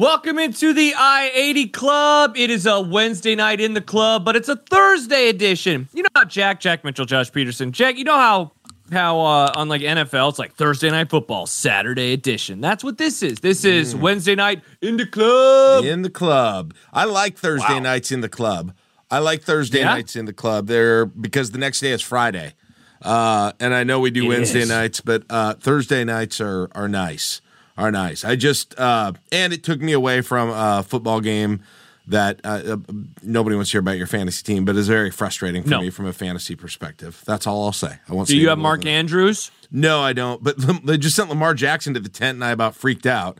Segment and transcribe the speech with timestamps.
[0.00, 2.32] Welcome into the I 80 Club.
[2.34, 5.90] It is a Wednesday night in the club, but it's a Thursday edition.
[5.92, 8.52] You know how Jack, Jack Mitchell, Josh Peterson, Jack, you know how
[8.90, 12.62] how uh, on like NFL, it's like Thursday night football, Saturday edition.
[12.62, 13.40] That's what this is.
[13.40, 15.84] This is Wednesday night in the club.
[15.84, 16.72] in the club.
[16.94, 17.80] I like Thursday Wow.
[17.80, 18.72] nights in the club.
[19.10, 19.92] I like Thursday Yeah?
[19.96, 20.66] nights in the club.
[20.66, 22.54] There because the next day is Friday,
[23.02, 24.68] uh, and I know we do It Wednesday is.
[24.70, 27.42] nights, but uh, Thursday nights are are nice.
[27.80, 28.24] Are nice.
[28.24, 31.62] I just uh, and it took me away from a football game
[32.06, 32.76] that uh, uh,
[33.22, 35.80] nobody wants to hear about your fantasy team, but is very frustrating for No.
[35.80, 37.22] me from a fantasy perspective.
[37.24, 37.98] That's all I'll say.
[38.08, 38.28] I won't.
[38.28, 38.84] Do you have Mark.
[38.84, 39.50] Andrews?
[39.70, 40.42] No, I don't.
[40.42, 43.38] But they just sent Lamar Jackson to the tent, and I about freaked out.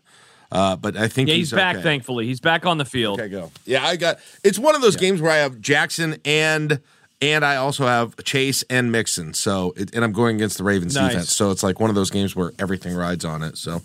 [0.52, 1.82] Uh, but I think Yeah, he's, he's, back, okay.
[1.82, 2.26] thankfully.
[2.26, 3.20] He's back on the field.
[3.20, 3.50] Okay, go.
[3.66, 4.18] Yeah, I got.
[4.42, 6.80] It's one of those games where I have Jackson and
[7.22, 9.34] and I also have Chase and Mixon.
[9.34, 11.12] So it, and I'm going against the Ravens Nice.
[11.12, 11.32] defense.
[11.36, 13.58] So it's like one of those games where everything rides on it.
[13.58, 13.82] So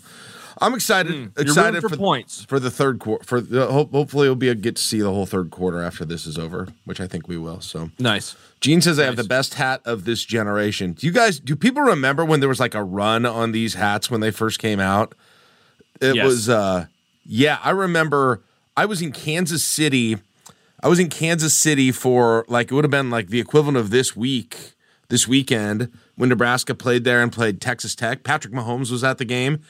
[0.60, 1.12] I'm excited.
[1.14, 2.44] You're excited rooting for, points.
[2.46, 3.24] for the third quarter.
[3.24, 6.04] For the, hope, hopefully, it'll be a get to see the whole third quarter after
[6.04, 7.60] this is over, which I think we will.
[7.60, 8.34] So Nice.
[8.60, 10.92] Gene says I have the best hat of this generation.
[10.92, 11.38] Do you guys?
[11.38, 14.58] Do people remember when there was like a run on these hats when they first
[14.58, 15.14] came out?
[16.00, 16.24] It Yes.
[16.24, 16.48] was.
[16.48, 16.86] uh
[17.24, 18.42] Yeah, I remember.
[18.78, 20.16] I was in Kansas City.
[20.82, 23.90] I was in Kansas City for like it would have been like the equivalent of
[23.90, 24.72] this week,
[25.08, 28.22] this weekend when Nebraska played there and played Texas Tech.
[28.24, 29.60] Patrick Mahomes was at the game,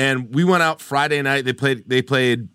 [0.00, 1.44] and we went out Friday night.
[1.44, 1.88] They played.
[1.88, 2.48] They played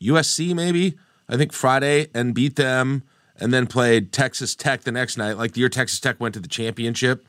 [0.00, 0.96] USC maybe
[1.32, 3.04] I think Friday and beat them,
[3.36, 5.38] and then played Texas Tech the next night.
[5.38, 7.26] Like the year Texas Tech went to the championship,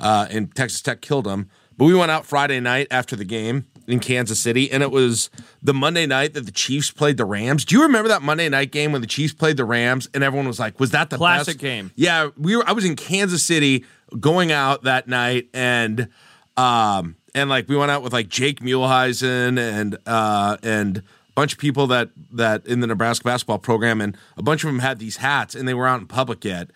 [0.00, 1.48] uh, and Texas Tech killed them.
[1.76, 5.30] But we went out Friday night after the game in Kansas City, and it was
[5.62, 7.64] the Monday night that the Chiefs played the Rams.
[7.64, 10.46] Do you remember that Monday night game when the Chiefs played the Rams, and everyone
[10.46, 11.58] was like, "Was that the Classic best?
[11.60, 11.90] game.
[11.94, 12.68] Yeah, we were.
[12.68, 13.84] I was in Kansas City
[14.20, 16.08] going out that night, and
[16.56, 21.02] um, and like we went out with like Jake Muehlheisen and uh, and a
[21.34, 24.80] bunch of people that that in the Nebraska basketball program, and a bunch of them
[24.80, 26.70] had these hats, and they were out in public yet.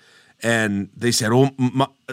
[0.45, 1.51] And they said, "Oh,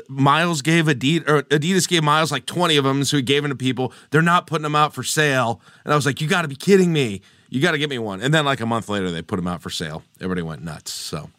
[0.08, 3.49] Miles gave Adidas, or Adidas gave Miles like twenty of them, so he gave them
[3.49, 3.92] to people.
[4.11, 6.55] They're not putting them out for sale." And I was like, "You got to be
[6.55, 7.22] kidding me!
[7.49, 9.48] You got to get me one." And then like a month later, they put them
[9.48, 10.04] out for sale.
[10.22, 10.92] Everybody went nuts.
[10.92, 11.32] So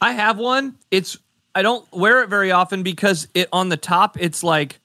[0.00, 0.76] I have one.
[0.90, 1.18] It's
[1.54, 4.80] I don't wear it very often because it on the top it's like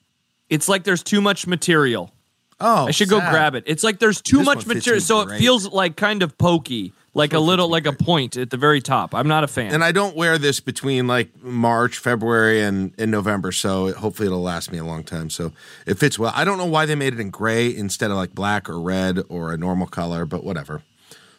[0.54, 2.12] it's like there's too much material.
[2.60, 3.64] oh, I should go grab it.
[3.66, 7.32] It's like there's too This much material, so it feels like kind of pokey, like
[7.32, 9.14] a little like a point at the very top.
[9.14, 9.74] I'm not a fan.
[9.74, 13.50] And I don't wear this between like March, February, and, and November.
[13.50, 15.30] So it, hopefully it'll last me a long time.
[15.30, 15.52] So
[15.86, 16.32] it fits well.
[16.34, 19.20] I don't know why they made it in gray instead of like black or red
[19.28, 20.82] or a normal color, but whatever.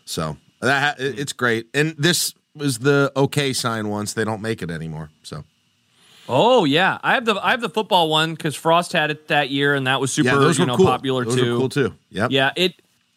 [0.04, 1.68] So that it's great.
[1.74, 4.14] And this was the okay sign once.
[4.14, 5.10] They don't make it anymore.
[5.24, 5.46] So
[6.30, 9.50] oh yeah, I have the I have the football one because Frost had it that
[9.50, 10.86] year, and that was super yeah, those you know cool.
[10.86, 11.54] popular those too.
[11.54, 11.94] Were cool too.
[12.10, 12.74] Yeah, Yeah, it.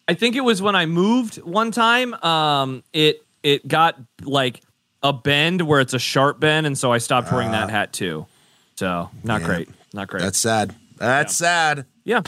[0.07, 2.13] I think it was when I moved one time.
[2.15, 4.61] Um, it it got like
[5.03, 8.25] a bend where it's a sharp bend, and so I stopped wearing that hat too.
[8.75, 9.47] So not Yeah.
[9.47, 10.21] great, not great.
[10.23, 10.75] That's sad.
[10.97, 11.85] That's sad.
[12.03, 12.21] yeah.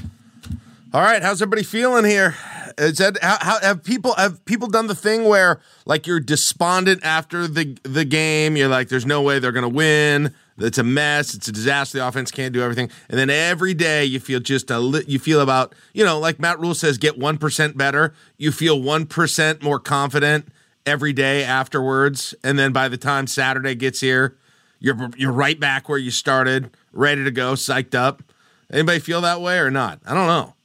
[0.93, 2.35] All right, how's everybody feeling here?
[2.77, 7.03] Is that how, how have people have people done the thing where like you're despondent
[7.03, 8.57] after the the game?
[8.57, 10.33] You're like, there's no way they're gonna win.
[10.63, 11.33] It's a mess.
[11.33, 11.99] It's a disaster.
[11.99, 15.19] The offense can't do everything, and then every day you feel just a li- you
[15.19, 18.13] feel about you know like Matt Rhule says, get one percent better.
[18.37, 20.47] You feel one percent more confident
[20.85, 24.37] every day afterwards, and then by the time Saturday gets here,
[24.79, 28.23] you're you're right back where you started, ready to go, psyched up.
[28.71, 29.99] Anybody feel that way or not?
[30.05, 30.55] I don't know.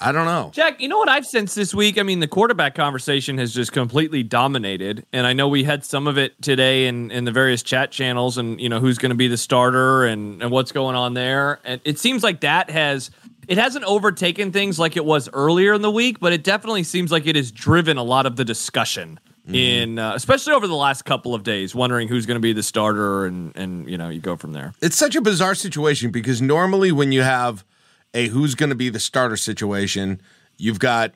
[0.00, 0.50] I don't know.
[0.54, 1.98] Jack, you know what I've sensed this week?
[1.98, 5.04] I mean, the quarterback conversation has just completely dominated.
[5.12, 8.38] And I know we had some of it today in, in the various chat channels
[8.38, 11.58] and, you know, who's going to be the starter and, and what's going on there.
[11.64, 13.10] And it seems like that has,
[13.48, 17.10] it hasn't overtaken things like it was earlier in the week, but it definitely seems
[17.10, 21.06] like it has driven a lot of the discussion in, uh, especially over the last
[21.06, 24.20] couple of days, wondering who's going to be the starter and, and, you know, you
[24.20, 24.74] go from there.
[24.82, 27.64] It's such a bizarre situation because normally when you have
[28.14, 30.20] a who's going to be the starter situation,
[30.56, 31.12] you've got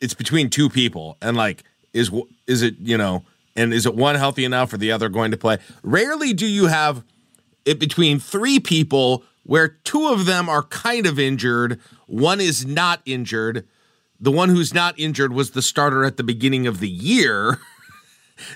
[0.00, 2.10] it's between two people and like is
[2.46, 3.24] is it, you know,
[3.56, 5.58] and is it one healthy enough or the other going to play?
[5.82, 7.04] Rarely do you have
[7.64, 13.02] it between three people where two of them are kind of injured, one is not
[13.04, 13.66] injured.
[14.20, 17.58] The one who's not injured was the starter at the beginning of the year.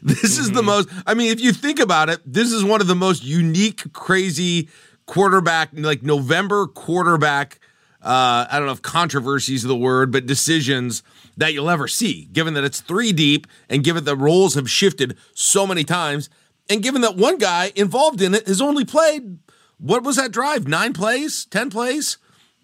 [0.02, 0.66] This is the mm-hmm.
[0.66, 3.92] most, I mean, if you think about it, this is one of the most unique,
[3.92, 4.70] crazy
[5.06, 7.60] quarterback, like November quarterback,
[8.02, 11.02] uh, I don't know if controversy is the word, but decisions
[11.36, 15.16] that you'll ever see, given that it's three deep and given that roles have shifted
[15.34, 16.28] so many times.
[16.68, 19.38] And given that one guy involved in it has only played,
[19.78, 20.66] what was that drive?
[20.68, 21.44] Nine plays?
[21.46, 22.18] 10 plays?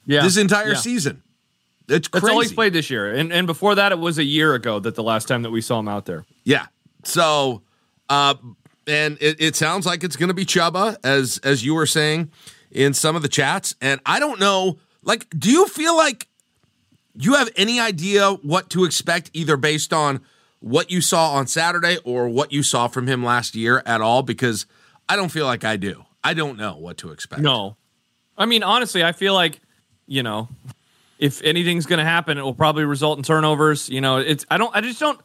[0.06, 0.22] Yeah.
[0.22, 0.76] This entire Yeah.
[0.76, 1.22] season.
[1.88, 2.34] It's That's crazy.
[2.34, 3.12] all he's played this year.
[3.12, 5.60] And and before that, it was a year ago that the last time that we
[5.60, 6.24] saw him out there.
[6.44, 6.66] Yeah.
[7.04, 7.62] So,
[8.08, 8.34] uh,
[8.86, 12.30] and it, it sounds like it's going to be Chubba, as as you were saying
[12.70, 13.74] in some of the chats.
[13.80, 16.28] And I don't know, like, do you feel like
[17.14, 20.20] you have any idea what to expect, either based on
[20.60, 24.22] what you saw on Saturday or what you saw from him last year at all?
[24.22, 24.66] Because
[25.08, 26.04] I don't feel like I do.
[26.22, 27.42] I don't know what to expect.
[27.42, 27.76] No.
[28.38, 29.60] I mean, honestly, I feel like,
[30.06, 30.48] you know,
[31.18, 33.88] if anything's going to happen, it will probably result in turnovers.
[33.88, 35.20] You know, it's, I don't, I just don't,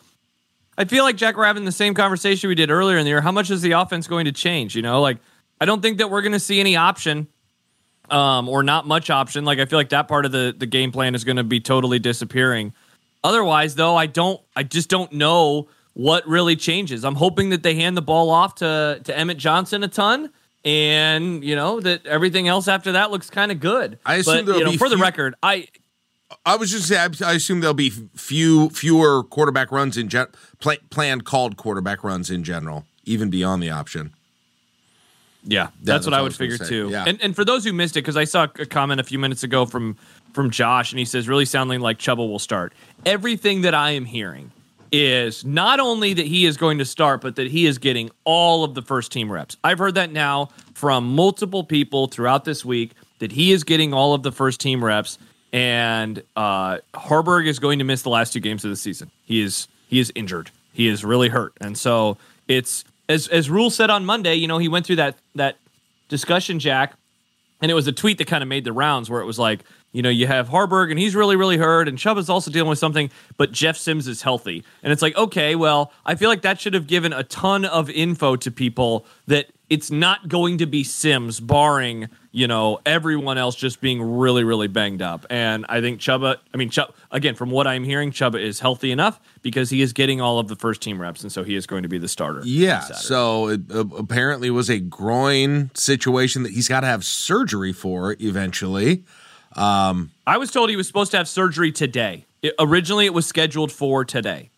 [0.77, 3.21] I feel like Jack, we're having the same conversation we did earlier in the year.
[3.21, 4.75] How much is the offense going to change?
[4.75, 5.17] You know, like,
[5.59, 7.27] I don't think that we're going to see any option
[8.09, 9.45] um, or not much option.
[9.45, 11.59] Like, I feel like that part of the, the game plan is going to be
[11.59, 12.73] totally disappearing.
[13.23, 17.05] Otherwise, though, I don't, I just don't know what really changes.
[17.05, 20.29] I'm hoping that they hand the ball off to, to Emmett Johnson a ton
[20.65, 23.99] and you know that everything else after that looks kind of good.
[24.05, 25.67] I assume but, you know, be for the record, I
[26.45, 30.27] I was just saying, I assume there'll be few fewer quarterback runs in gen-
[30.59, 34.11] pla- planned called quarterback runs in general, even beyond the option.
[35.43, 36.89] yeah, that's that's what what I would figure say, too.
[36.89, 37.05] yeah.
[37.07, 39.43] And and for those who missed it, because I saw a comment a few minutes
[39.43, 39.97] ago from
[40.33, 42.73] from Josh, and he says really sounding like Chubba will start.
[43.05, 44.51] Everything that I am hearing
[44.91, 48.63] is not only that he is going to start, but that he is getting all
[48.63, 49.57] of the first team reps.
[49.63, 54.13] I've heard that now from multiple people throughout this week that he is getting all
[54.13, 55.17] of the first team reps,
[55.55, 59.09] and uh, Haarberg is going to miss the last two games of the season.
[59.23, 60.51] He is he is injured.
[60.73, 62.17] He is really hurt, and so
[62.49, 64.35] it's as as Rhule said on Monday.
[64.35, 65.55] You know, he went through that that
[66.09, 66.95] discussion, Jack,
[67.61, 69.61] and it was a tweet that kind of made the rounds where it was like,
[69.93, 72.69] you know, you have Haarberg and he's really, really hurt, and Chubb is also dealing
[72.69, 74.61] with something, but Jeff Sims is healthy.
[74.83, 77.89] And it's like, okay, well, I feel like that should have given a ton of
[77.89, 83.55] info to people that it's not going to be Sims, barring, you know, everyone else
[83.55, 85.25] just being really, really banged up.
[85.29, 88.91] And I think Chubba, I mean, Chubb, again, from what I'm hearing, Chubba is healthy
[88.91, 91.65] enough because he is getting all of the first team reps, and so he is
[91.65, 92.41] going to be the starter.
[92.43, 92.81] Yeah.
[92.81, 98.15] So it uh, apparently was a groin situation that he's got to have surgery for
[98.19, 99.03] eventually.
[99.55, 102.25] I was told he was supposed to have surgery today.
[102.41, 104.49] It- originally, it was scheduled for today.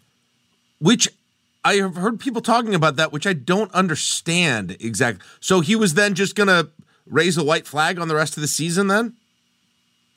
[0.79, 1.07] which
[1.67, 5.25] I have heard people talking about that, which I don't understand exactly.
[5.39, 6.69] So he was then just going to
[7.05, 9.15] raise a white flag on the rest of the season then?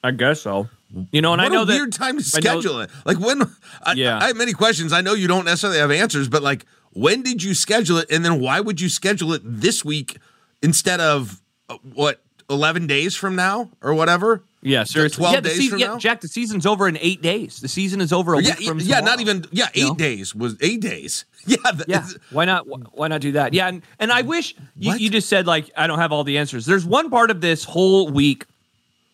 [0.02, 0.69] I guess so.
[1.12, 2.91] You know, and what I know a that weird time to I know- schedule it.
[3.05, 3.43] Like when
[3.82, 4.19] I, Yeah.
[4.19, 4.93] I have many questions.
[4.93, 8.25] I know you don't necessarily have answers, but like when did you schedule it and
[8.25, 10.19] then why would you schedule it this week
[10.62, 14.43] instead of uh, what 11 days from now or whatever?
[14.62, 15.23] Yeah, seriously.
[15.23, 15.99] 12 yeah, the days season, from yeah, now?
[16.05, 17.61] Not the season's over in eight days.
[17.61, 18.85] The season is over a Yeah, week from now.
[18.85, 19.95] yeah, not even yeah, 8 You know?
[19.95, 21.25] days was 8 days.
[21.47, 22.67] Yeah, th- Yeah, why not?
[22.95, 23.55] Why not do that?
[23.55, 26.37] Yeah, and, and I wish you, you just said like I don't have all the
[26.37, 26.67] answers.
[26.67, 28.45] There's one part of this whole week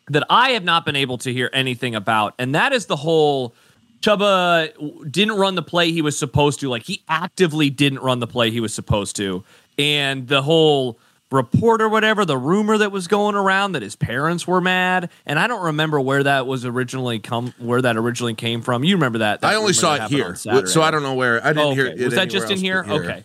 [0.09, 3.55] that I have not been able to hear anything about, and that is the whole
[4.01, 4.73] Chubba
[5.11, 6.69] didn't run the play he was supposed to.
[6.69, 9.45] Like he actively didn't run the play he was supposed to,
[9.79, 10.99] and the whole
[11.31, 15.39] report or whatever, the rumor that was going around that his parents were mad, and
[15.39, 18.85] I don't remember where that was originally come where that originally came from.
[18.85, 19.41] You remember that?
[19.41, 20.35] that I only saw it here.
[20.37, 21.99] So I don't know where I didn't Oh, hear it.
[21.99, 22.85] Was that just in else here?
[22.89, 23.25] Okay.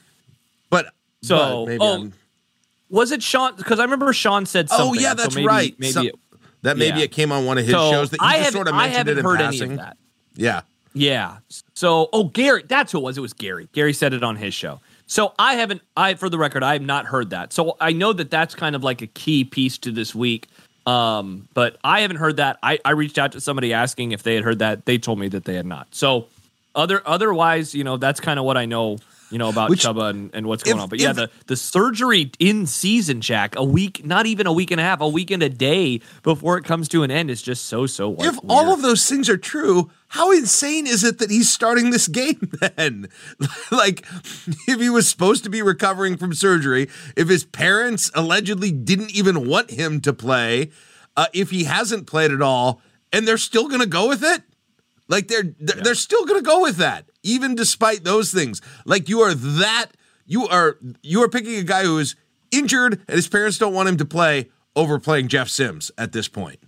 [0.69, 2.13] But So, but maybe oh, I'm-
[2.89, 3.55] Was it Sean?
[3.55, 4.99] Because I remember Sean said oh, something.
[4.99, 5.75] Oh yeah, so that's maybe- right.
[5.77, 6.15] Maybe Some- it,
[6.63, 7.05] that maybe yeah.
[7.05, 9.09] it came on one of his so shows that he I just sort of mentioned
[9.09, 9.61] it in heard passing.
[9.63, 9.97] any of that.
[10.35, 10.61] Yeah.
[10.93, 11.37] Yeah.
[11.73, 13.17] So, oh, Gary, that's who it was.
[13.17, 13.67] It was Gary.
[13.73, 14.79] Gary said it on his show.
[15.11, 15.81] So I haven't.
[15.97, 17.51] I, for the record, I have not heard that.
[17.51, 20.47] So I know that that's kind of like a key piece to this week.
[20.85, 22.59] Um, but I haven't heard that.
[22.63, 24.85] I, I reached out to somebody asking if they had heard that.
[24.85, 25.87] They told me that they had not.
[25.91, 26.27] So
[26.75, 28.99] other otherwise, you know, that's kind of what I know.
[29.31, 30.89] You know about Which- Chubba and, and what's going if- on.
[30.89, 34.71] But yeah, if- the the surgery in season, Jack, a week, not even a week
[34.71, 37.41] and a half, a week and a day before it comes to an end is
[37.41, 38.15] just so so.
[38.19, 42.07] If all of those things are true, how insane is it that he's starting this
[42.09, 43.07] game then?
[43.71, 44.05] like,
[44.67, 49.47] if he was supposed to be recovering from surgery, if his parents allegedly didn't even
[49.47, 50.71] want him to play,
[51.15, 52.81] uh, if he hasn't played at all,
[53.13, 54.43] and they're still going to go with it?
[55.07, 58.61] Like they're they're, they're still going to go with that, even despite those things.
[58.85, 59.87] Like you are that
[60.25, 62.15] you are you are picking a guy who is
[62.51, 66.27] injured and his parents don't want him to play over playing Jeff Sims at this
[66.27, 66.59] point.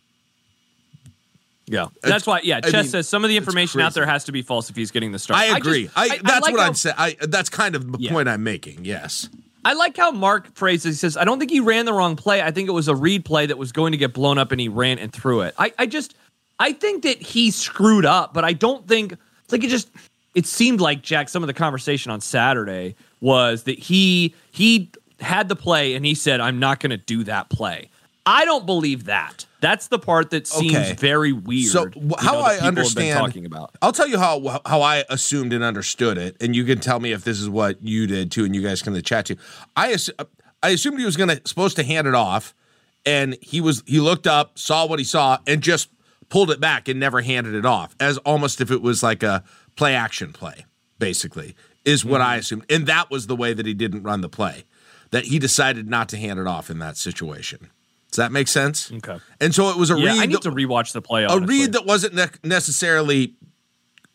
[1.65, 2.41] Yeah, that's why.
[2.43, 4.69] Yeah, I Chess mean, says some of the information out there has to be false
[4.69, 5.39] if he's getting the start.
[5.39, 5.89] I agree.
[5.95, 6.91] I, just- that's like what how- I'd say.
[6.97, 8.11] I that's kind of the Yeah.
[8.11, 8.83] point I'm making.
[8.83, 9.29] Yes.
[9.65, 10.97] I like how Mark phrases.
[10.97, 12.41] He says, "I don't think he ran the wrong play.
[12.41, 14.59] I think it was a read play that was going to get blown up, and
[14.59, 16.15] he ran and threw it." I, I just,
[16.59, 19.15] I think that he screwed up, but I don't think
[19.49, 19.89] like it just.
[20.33, 21.29] It seemed like Jack.
[21.29, 26.15] Some of the conversation on Saturday was that he he had the play and he
[26.15, 27.89] said, "I'm not going to do that play."
[28.25, 29.45] I don't believe that.
[29.59, 30.93] That's the part that seems Okay.
[30.93, 31.67] very weird.
[31.69, 33.75] So, wh- how know, I people have been understand- talking about.
[33.81, 37.11] I'll tell you how how I assumed and understood it, and you can tell me
[37.11, 39.35] if this is what you did too, and you guys can chat too.
[39.75, 39.95] I
[40.63, 42.55] I assumed he was going to supposed to hand it off,
[43.05, 45.89] and he was he looked up, saw what he saw, and just
[46.29, 49.43] pulled it back and never handed it off, as almost if it was like a
[49.75, 50.65] play action play,
[50.99, 52.29] basically is what Mm-hmm.
[52.29, 54.63] I assumed, and that was the way that he didn't run the play,
[55.11, 57.69] that he decided not to hand it off in that situation.
[58.09, 58.91] Does that make sense?
[58.91, 59.19] Okay.
[59.41, 60.19] And so it was a Yeah, read.
[60.21, 61.23] I need that- to rewatch the play.
[61.25, 63.35] a read that wasn't ne- necessarily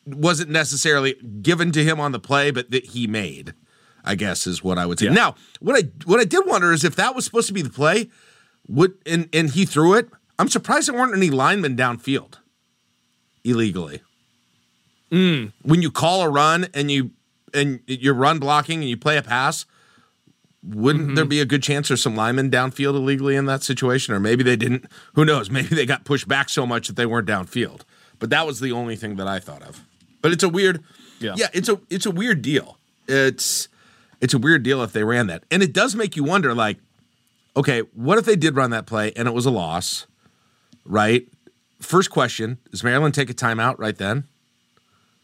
[0.06, 3.52] wasn't necessarily given to him on the play, but that he made.
[4.04, 5.06] I guess is what I would say.
[5.06, 5.12] Yeah.
[5.12, 7.68] Now, what I what I did wonder is if that was supposed to be the
[7.68, 8.08] play,
[8.66, 10.08] would and and he threw it.
[10.38, 12.34] I'm surprised there weren't any linemen downfield
[13.44, 14.00] illegally.
[15.10, 15.52] Mm.
[15.62, 17.10] When you call a run and you
[17.54, 19.64] and you're run blocking and you play a pass,
[20.62, 21.14] wouldn't Mm-hmm.
[21.14, 24.12] there be a good chance there's some linemen downfield illegally in that situation?
[24.14, 24.86] Or maybe they didn't.
[25.14, 25.50] Who knows?
[25.50, 27.82] Maybe they got pushed back so much that they weren't downfield.
[28.18, 29.82] But that was the only thing that I thought of.
[30.20, 30.82] But it's a weird,
[31.20, 31.34] Yeah.
[31.36, 32.76] yeah, it's a it's a weird deal.
[33.06, 33.68] It's
[34.20, 36.52] it's a weird deal if they ran that, and it does make you wonder.
[36.54, 36.78] Like,
[37.56, 40.06] okay, what if they did run that play and it was a loss?
[40.84, 41.28] Right.
[41.80, 44.24] First question: Does Maryland take a timeout right then?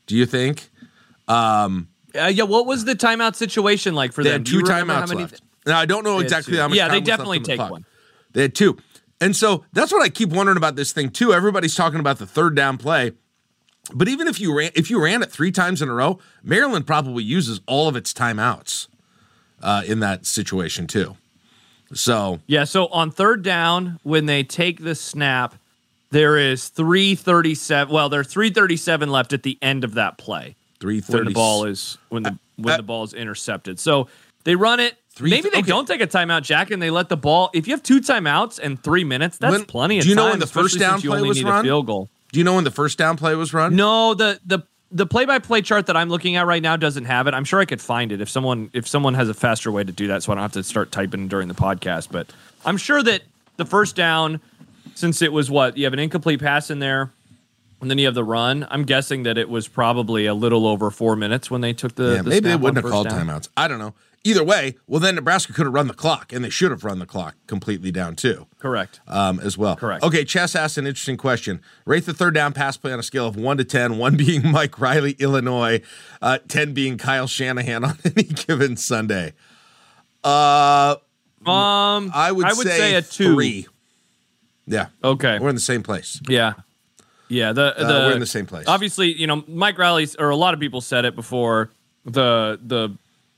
[0.07, 0.71] Do you think?
[1.27, 1.71] Uh,
[2.15, 4.41] yeah, what was the timeout situation like for They them?
[4.41, 5.41] had two timeouts many- left.
[5.67, 6.77] Now I don't know exactly how much.
[6.77, 7.85] Yeah, they time was left definitely on the take one.
[8.33, 8.77] They had two,
[9.21, 11.33] and so that's what I keep wondering about this thing too.
[11.33, 13.13] Everybody's talking about the third down play,
[13.95, 16.87] but even if you ran, if you ran it three times in a row, Maryland
[16.87, 18.89] probably uses all of its timeouts
[19.63, 21.17] uh, in that situation too.
[21.95, 25.55] So Yeah, so on third down, when they take the snap,
[26.15, 27.93] there is 337.
[27.93, 30.55] Well, there's 337 left at the end of that play.
[30.81, 33.81] three When the ball is when the when uh, the ball is intercepted.
[33.81, 34.07] So
[34.45, 34.95] they run it.
[35.11, 35.67] Three- Maybe they okay.
[35.69, 37.51] don't take a timeout, Jack, and they let the ball.
[37.53, 40.23] If you have two timeouts and three minutes, that's When- plenty of do you know
[40.23, 40.31] time.
[40.33, 41.61] when the first down you play only was need run?
[41.61, 42.09] a field goal.
[42.33, 43.75] Do you know when the first down play was run?
[43.75, 44.61] No, the the
[44.93, 47.35] the play by play chart that I'm looking at right now doesn't have it.
[47.35, 49.91] I'm sure I could find it if someone if someone has a faster way to
[49.93, 52.09] do that, so I don't have to start typing during the podcast.
[52.13, 52.29] But
[52.65, 53.23] I'm sure that
[53.57, 54.41] the first down,
[54.95, 57.13] since it was what you have an incomplete pass in there,
[57.81, 58.67] and then you have the run.
[58.71, 62.15] I'm guessing that it was probably a little over four minutes when they took the.
[62.17, 63.27] Yeah, the maybe they wouldn't have called down.
[63.27, 63.49] timeouts.
[63.57, 63.95] I don't know.
[64.27, 66.99] Either way, well then Nebraska could have run the clock, and they should have run
[66.99, 68.47] the clock completely down too.
[68.59, 69.01] Correct.
[69.07, 69.77] um, as well.
[69.77, 70.03] Correct.
[70.03, 71.61] Okay, Chess asked an interesting question.
[71.85, 74.41] Rate the third down pass play on a scale of one to 10, one being
[74.51, 75.83] Mike Riley, Illinois,
[76.23, 79.35] uh, 10 being Kyle Shanahan on any given Sunday.
[80.23, 80.97] Uh,
[81.47, 83.35] Um, I would, I would say, a two.
[83.35, 83.67] Three.
[84.67, 84.87] Yeah.
[85.03, 85.39] Okay.
[85.39, 86.21] We're in the same place.
[86.29, 86.55] Yeah.
[87.29, 88.67] Yeah, the uh, the we're in the same place.
[88.69, 91.71] Obviously, you know, Mike Riley's or a lot of people said it before.
[92.05, 92.91] The the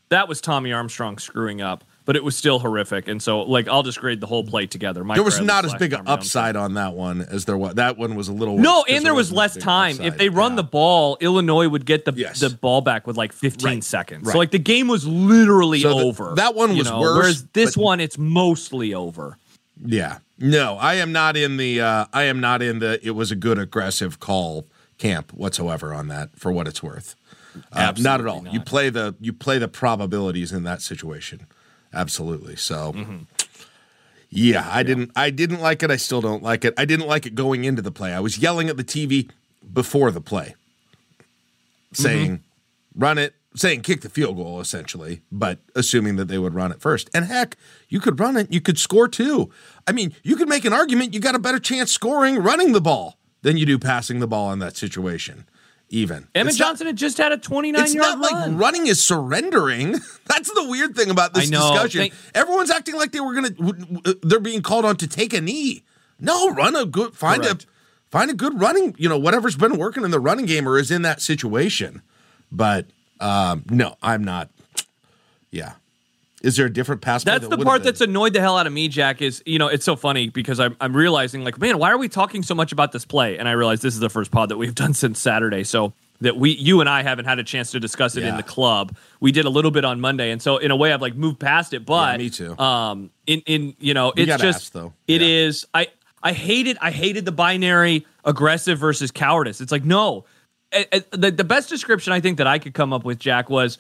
[0.09, 3.07] that was Tommy Armstrong screwing up, but it was still horrific.
[3.09, 5.05] And so, like, I'll just grade the whole play together.
[5.05, 7.75] Mike There was Riley not as big an upside on that one as there was.
[7.75, 10.01] That one was a little worse No, and there was less time.
[10.01, 10.57] If they run Yeah.
[10.57, 12.41] the ball, Illinois would get the Yes.
[12.41, 13.85] the ball back with like 15 Right.
[13.85, 14.27] seconds.
[14.27, 14.33] Right.
[14.33, 16.35] So like the game was literally So the- over.
[16.37, 19.39] that one you was know, worse, Whereas this one, it's mostly over.
[19.85, 20.19] Yeah.
[20.39, 23.37] No, I am not in the uh I am not in the it was a
[23.37, 24.67] good aggressive call
[24.99, 27.15] camp whatsoever on that for what it's worth.
[27.73, 28.37] Uh, not at all.
[28.37, 31.47] Absolutely You play the you play the probabilities in that situation.
[31.93, 32.57] Absolutely.
[32.57, 33.17] So Mm-hmm.
[34.29, 35.91] Yeah, I didn't I didn't like it.
[35.91, 36.75] I still don't like it.
[36.77, 38.13] I didn't like it going into the play.
[38.13, 39.31] I was yelling at the TV
[39.73, 40.55] before the play.
[41.93, 42.43] Saying
[42.95, 46.81] run it, saying kick the field goal essentially, but assuming that they would run it
[46.81, 47.11] first.
[47.15, 47.57] And heck,
[47.89, 49.51] you could run it, you could score too.
[49.87, 52.81] I mean, you could make an argument you got a better chance scoring running the
[52.81, 55.47] ball than you do passing the ball in that situation.
[55.89, 58.53] Even It's not- Johnson had just had a 29 it's yard not run.
[58.53, 59.93] like running is surrendering.
[60.27, 62.01] That's the weird thing about this discussion.
[62.01, 63.51] Thank- Everyone's acting like they were gonna.
[63.51, 65.85] w- w- uh, They're being called on to take a knee.
[66.19, 67.15] No, run a good.
[67.15, 67.65] Find Correct.
[67.65, 67.67] a
[68.11, 68.97] find a good running.
[68.99, 72.03] You know, whatever's been working in the running game or is in that situation.
[72.51, 72.87] But
[73.21, 74.51] um, no, I'm not.
[75.51, 75.73] Yeah.
[76.43, 77.25] Is there a different pass?
[77.25, 79.23] play That's that the part that's annoyed the hell out of me, Jack.
[79.23, 82.09] Is you know it's so funny because I'm I'm realizing like man, why are we
[82.09, 83.39] talking so much about this play?
[83.39, 86.37] And I realize this is the first pod that we've done since Saturday, so that
[86.37, 88.95] we you and I haven't had a chance to discuss it in the club.
[89.19, 91.41] We did a little bit on Monday, and so in a way I've like moved
[91.41, 91.85] past it.
[91.85, 92.57] But me too.
[92.59, 94.93] Um, in in you know it's it's just ask, though.
[95.09, 95.47] it Yeah.
[95.47, 95.89] is I
[96.23, 99.61] I hated I hated the binary aggressive versus cowardice.
[99.61, 100.27] It's like no,
[101.11, 103.79] the the best description I think that I could come up with, Jack, was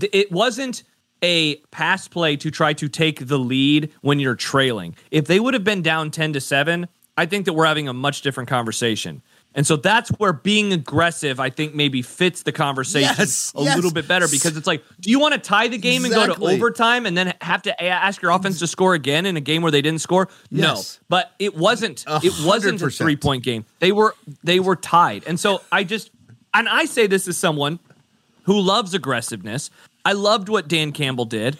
[0.00, 0.82] it wasn't
[1.22, 4.96] a pass play to try to take the lead when you're trailing.
[5.10, 7.92] If they would have been down 10 to 7, I think that we're having a
[7.92, 9.22] much different conversation.
[9.54, 13.76] And so that's where being aggressive, I think, maybe fits the conversation Yes, a yes.
[13.76, 16.34] little bit better because it's like, do you want to tie the game and go
[16.34, 19.60] to overtime and then have to ask your offense to score again in a game
[19.60, 20.28] where they didn't score?
[20.48, 20.98] Yes.
[20.98, 22.02] No, but it wasn't.
[22.06, 23.66] A It wasn't a three point game.
[23.78, 26.10] They were they were tied, and so I just
[26.54, 27.78] and I say this as someone
[28.44, 29.70] who loves aggressiveness.
[30.04, 31.56] I loved what Dan Campbell did.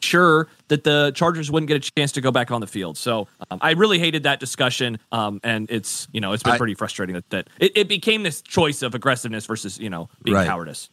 [0.00, 2.96] Sure that the Chargers wouldn't get a chance to go back on the field.
[2.96, 6.58] So um, I really hated that discussion, um, and it's you know it's been I-
[6.58, 10.36] pretty frustrating that, that it, it became this choice of aggressiveness versus you know being
[10.36, 10.46] Right.
[10.46, 10.88] cowardice.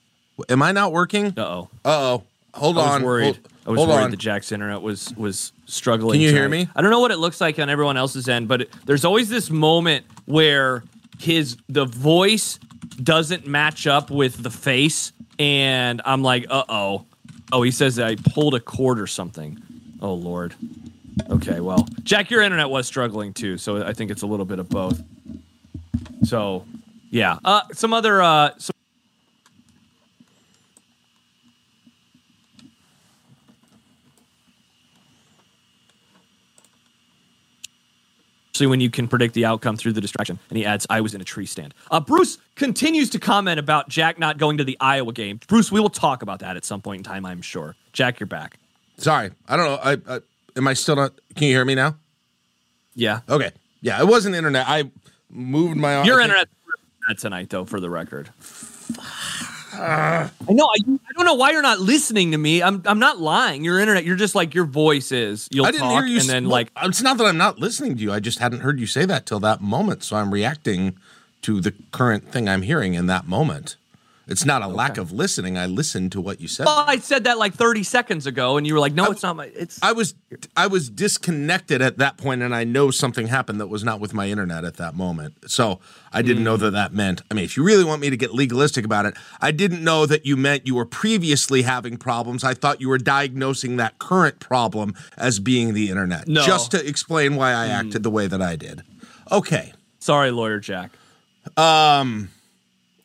[0.49, 1.27] Am I not working?
[1.37, 1.69] Uh oh.
[1.85, 2.23] Uh oh.
[2.55, 3.03] Hold I was on.
[3.03, 3.23] worried.
[3.23, 4.11] Hold, I was hold worried on.
[4.11, 6.15] that Jack's internet was was struggling.
[6.15, 6.67] Can you hear me?
[6.75, 9.29] I don't know what it looks like on everyone else's end, but it, there's always
[9.29, 10.83] this moment where
[11.19, 12.59] his the voice
[13.03, 17.05] doesn't match up with the face, and I'm like, uh oh.
[17.51, 19.61] Oh, he says I pulled a cord or something.
[20.01, 20.55] Oh lord.
[21.29, 24.59] Okay, well, Jack, your internet was struggling too, so I think it's a little bit
[24.59, 25.01] of both.
[26.23, 26.65] So,
[27.09, 27.37] yeah.
[27.43, 28.75] Uh, some other uh, some
[38.55, 40.39] especially when you can predict the outcome through the distraction.
[40.49, 41.73] And he adds, I was in a tree stand.
[41.91, 45.41] Uh, Bruce continues to comment about Jack not going to the Iowa game.
[45.47, 47.75] Bruce, we will talk about that at some point in time, I'm sure.
[47.91, 48.57] Jack, you're back.
[48.97, 49.31] Sorry.
[49.49, 49.79] I don't know.
[49.83, 50.19] I, I
[50.55, 51.97] am I still not Can you hear me now?
[52.93, 53.21] Yeah.
[53.27, 53.51] Okay.
[53.81, 54.65] Yeah, it wasn't internet.
[54.69, 54.89] I
[55.29, 56.47] moved my Your I internet
[57.17, 58.29] tonight, though, for the record.
[59.79, 60.65] I know.
[60.65, 62.61] I, I don't know why you're not listening to me.
[62.61, 63.63] I'm I'm not lying.
[63.63, 64.05] Your internet.
[64.05, 65.47] You're just like your voice is.
[65.51, 67.95] You'll I didn't talk hear you and then like it's not that I'm not listening
[67.97, 68.11] to you.
[68.11, 70.97] I just hadn't heard you say that till that moment, so I'm reacting
[71.43, 73.75] to the current thing I'm hearing in that moment.
[74.27, 75.57] It's not a lack of listening.
[75.57, 76.65] I listened to what you said.
[76.65, 79.35] well, I said that like 30 seconds ago, and you were like, "No, it's not
[79.35, 80.15] my." It's I was
[80.57, 84.13] I was disconnected at that point, and I know something happened that was not with
[84.13, 85.49] my internet at that moment.
[85.49, 85.79] So
[86.11, 86.63] I didn't know hmm.
[86.63, 87.21] that that meant.
[87.29, 90.05] I mean, if you really want me to get legalistic about it, I didn't know
[90.07, 92.43] that you meant you were previously having problems.
[92.43, 96.43] I thought you were diagnosing that current problem as being the internet, No.
[96.43, 97.73] just to explain why I hmm.
[97.73, 98.83] acted the way that I did.
[99.31, 100.91] Okay, sorry, lawyer Jack.
[101.57, 102.29] Um,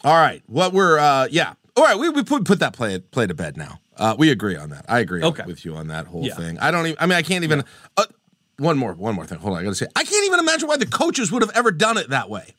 [0.04, 0.42] all right.
[0.46, 1.54] What we're uh, yeah.
[1.76, 3.80] All right, we we put put that play play to bed now.
[3.96, 4.84] Uh, we agree on that.
[4.88, 5.44] I agree Okay.
[5.46, 6.34] with you on that whole Yeah.
[6.34, 6.58] thing.
[6.58, 6.96] I don't even.
[7.00, 7.64] I mean, I can't even.
[7.96, 8.04] Uh,
[8.58, 9.38] one more, one more thing.
[9.38, 11.70] Hold on, I gotta say, I can't even imagine why the coaches would have ever
[11.70, 12.54] done it that way.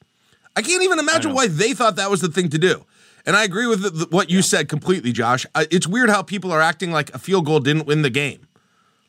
[0.55, 2.85] I can't even imagine why they thought that was the thing to do.
[3.25, 5.45] And I agree with the, the- what you said completely, Josh.
[5.55, 8.47] It's weird how people are acting like a field goal didn't win the game.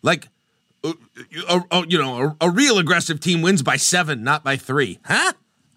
[0.02, 0.28] Like,
[0.84, 0.92] uh,
[1.48, 4.98] uh, uh, you know, a, a real aggressive team wins by seven, not by three.
[5.06, 5.32] Huh?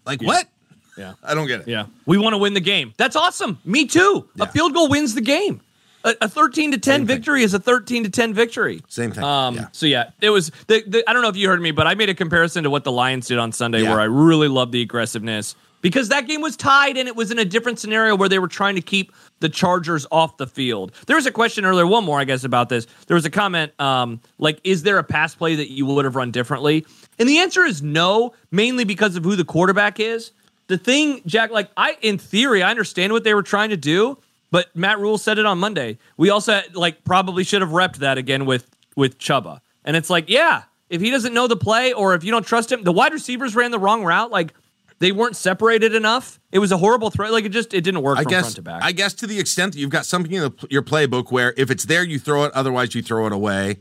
[0.05, 0.47] Like what?
[0.97, 1.13] Yeah.
[1.23, 1.67] I don't get it.
[1.67, 1.85] Yeah.
[2.05, 2.93] We want to win the game.
[2.97, 3.59] That's awesome.
[3.65, 4.27] Me too.
[4.39, 5.61] A field goal wins the game.
[6.03, 7.07] A, a 13 to 10 Same thing.
[7.07, 8.81] victory is a 13 to 10 victory.
[8.87, 9.23] Same thing.
[9.23, 9.67] Um, yeah.
[9.71, 10.51] So yeah, it was.
[10.67, 12.69] The, the, I don't know if you heard me, but I made a comparison to
[12.69, 13.89] what the Lions did on Sunday, Yeah.
[13.89, 17.39] where I really loved the aggressiveness because that game was tied and it was in
[17.39, 20.91] a different scenario where they were trying to keep the Chargers off the field.
[21.07, 22.85] There was a question earlier, one more, I guess, about this.
[23.07, 26.15] There was a comment um, like, "Is there a pass play that you would have
[26.15, 26.85] run differently?"
[27.17, 30.31] And the answer is no, mainly because of who the quarterback is.
[30.67, 34.17] The thing, Jack, like I, in theory, I understand what they were trying to do,
[34.51, 35.97] but Matt Rhule said it on Monday.
[36.17, 39.61] We also like probably should have repped that again with with Chubba.
[39.83, 42.71] And it's like, yeah, if he doesn't know the play or if you don't trust
[42.71, 44.31] him, the wide receivers ran the wrong route.
[44.31, 44.53] Like
[44.99, 46.39] they weren't separated enough.
[46.51, 47.29] It was a horrible throw.
[47.31, 48.83] Like it just it didn't work I from guess front to back.
[48.83, 51.69] I guess to the extent that you've got something in the, your playbook where if
[51.69, 53.77] it's there you throw it, otherwise you throw it away,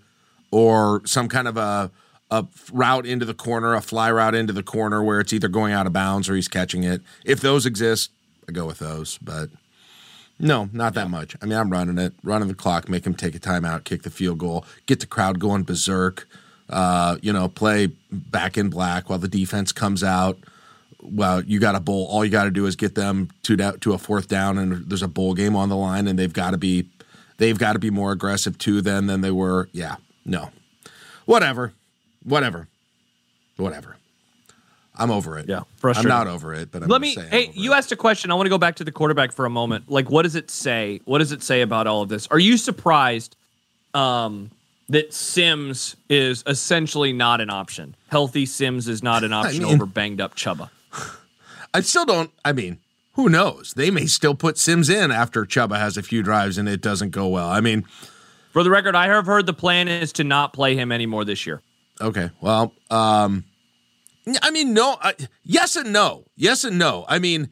[0.50, 1.90] or some kind of a
[2.38, 5.72] a route into the corner, a fly route into the corner where it's either going
[5.72, 7.02] out of bounds or he's catching it.
[7.24, 8.10] If those exist,
[8.48, 9.18] I go with those.
[9.18, 9.50] But
[10.38, 11.36] no, not that much.
[11.42, 14.10] I mean, I'm running it, running the clock, make him take a timeout, kick the
[14.10, 16.28] field goal, get the crowd going berserk.
[16.70, 20.38] Uh, you know, play back in black while the defense comes out
[21.04, 22.06] well, you got a bowl.
[22.06, 24.88] All you got to do is get them to da- to a fourth down, and
[24.88, 26.88] there's a bowl game on the line, and they've got to be
[27.36, 29.68] they've got to be more aggressive too than than they were.
[29.72, 30.50] Yeah, no,
[31.26, 31.72] whatever,
[32.24, 32.68] whatever,
[33.56, 33.96] whatever.
[34.96, 35.48] I'm over it.
[35.48, 37.14] Yeah, I'm not over it, but I'm Let me.
[37.14, 37.76] say I'm Hey, over you it.
[37.76, 38.30] asked a question.
[38.30, 39.90] I want to go back to the quarterback for a moment.
[39.90, 41.00] Like, what does it say?
[41.04, 42.28] What does it say about all of this?
[42.28, 43.34] Are you surprised
[43.92, 44.52] um,
[44.88, 47.96] that Sims is essentially not an option?
[48.08, 50.70] Healthy Sims is not an option mean- over banged up Chubba.
[51.74, 52.30] I still don't.
[52.44, 52.78] I mean,
[53.14, 53.74] who knows?
[53.74, 57.10] They may still put Sims in after Chubba has a few drives and it doesn't
[57.10, 57.48] go well.
[57.48, 57.82] I mean,
[58.52, 61.46] For the record, I have heard the plan is to not play him anymore this
[61.48, 61.62] year.
[62.00, 62.30] Okay.
[62.40, 63.44] Well, um,
[64.42, 64.96] I mean, no.
[65.00, 66.24] I, yes and no.
[66.36, 67.04] Yes and no.
[67.08, 67.50] I mean,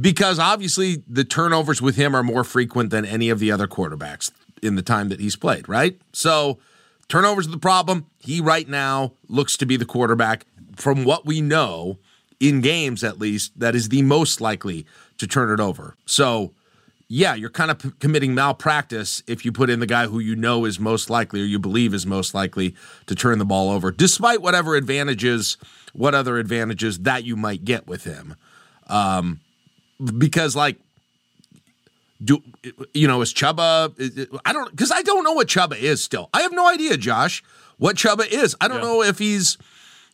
[0.00, 4.30] because obviously the turnovers with him are more frequent than any of the other quarterbacks
[4.62, 6.00] in the time that he's played, right?
[6.12, 6.58] So
[7.08, 8.06] turnovers are the problem.
[8.18, 11.98] He right now looks to be the quarterback from what we know
[12.40, 14.86] in games at least that is the most likely
[15.18, 15.96] to turn it over.
[16.06, 16.54] So
[17.14, 20.34] yeah, you're kind of p- committing malpractice if you put in the guy who you
[20.34, 23.90] know is most likely or you believe is most likely to turn the ball over,
[23.90, 25.58] despite whatever advantages,
[25.92, 28.34] what other advantages that you might get with him.
[28.86, 29.40] Um,
[30.16, 30.78] because like,
[32.24, 32.42] do
[32.94, 34.40] you know is Chubba?
[34.46, 36.30] I don't because I don't know what Chubba is still.
[36.32, 37.44] I have no idea, Josh,
[37.76, 38.56] what Chubba is.
[38.58, 38.84] I don't yeah.
[38.84, 39.58] know if he's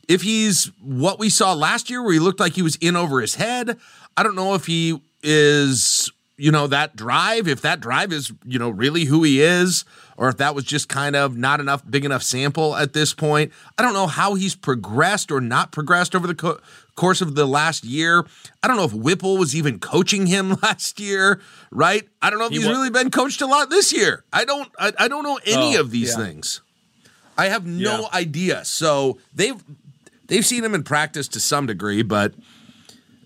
[0.09, 3.21] if he's what we saw last year, where he looked like he was in over
[3.21, 3.79] his head.
[4.17, 8.61] I don't know if he is you know, that drive, if that drive is, you
[8.61, 9.85] know, really who he is,
[10.17, 13.53] or if that was just kind of not enough, big enough sample at this point.
[13.77, 16.61] I don't know how he's progressed or not progressed over the co-
[16.95, 18.25] course of the last year.
[18.63, 21.41] I don't know if Whipple was even coaching him last year,
[21.73, 22.09] right?
[22.23, 22.77] I don't know if he he's was.
[22.77, 24.25] really been coached a lot this year.
[24.33, 26.25] I don't, I, I don't know any oh, of these yeah.
[26.25, 26.63] things.
[27.37, 28.09] I have no yeah.
[28.19, 28.65] idea.
[28.65, 29.63] So they've,
[30.29, 32.35] they've seen him in practice to some degree, but,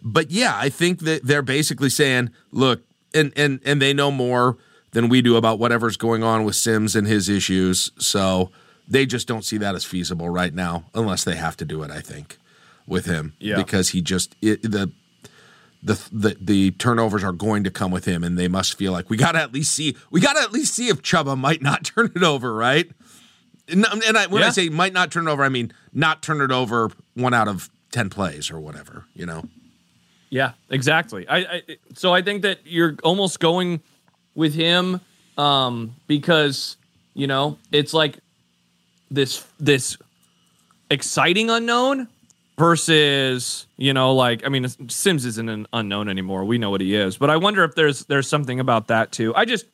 [0.03, 2.83] but yeah, I think that they're basically saying, look,
[3.15, 4.57] and and and they know more
[4.93, 7.91] than we do about whatever's going on with Sims and his issues.
[7.99, 8.51] So
[8.87, 11.91] they just don't see that as feasible right now, unless they have to do it.
[11.91, 12.39] I think
[12.87, 14.91] with him, yeah, because he just it, the.
[15.85, 19.11] The, the the turnovers are going to come with him, and they must feel like
[19.11, 21.61] we got to at least see we got to at least see if Chubba might
[21.61, 22.89] not turn it over, right?
[23.69, 24.47] And, and I, when yeah.
[24.47, 27.49] I say might not turn it over, I mean not turn it over one out
[27.49, 29.43] of ten plays or whatever, you know.
[30.33, 31.29] Yeah, exactly.
[31.29, 33.83] I, I, so I think that you're almost going
[34.35, 34.99] with him
[35.37, 36.79] um, because
[37.13, 38.17] you know it's like
[39.11, 39.99] this this
[40.91, 42.09] exciting unknown
[42.57, 46.47] versus you know like I mean Sims isn't an unknown anymore.
[46.47, 49.35] We know what he is, but I wonder if there's there's something about that too.
[49.35, 49.67] I just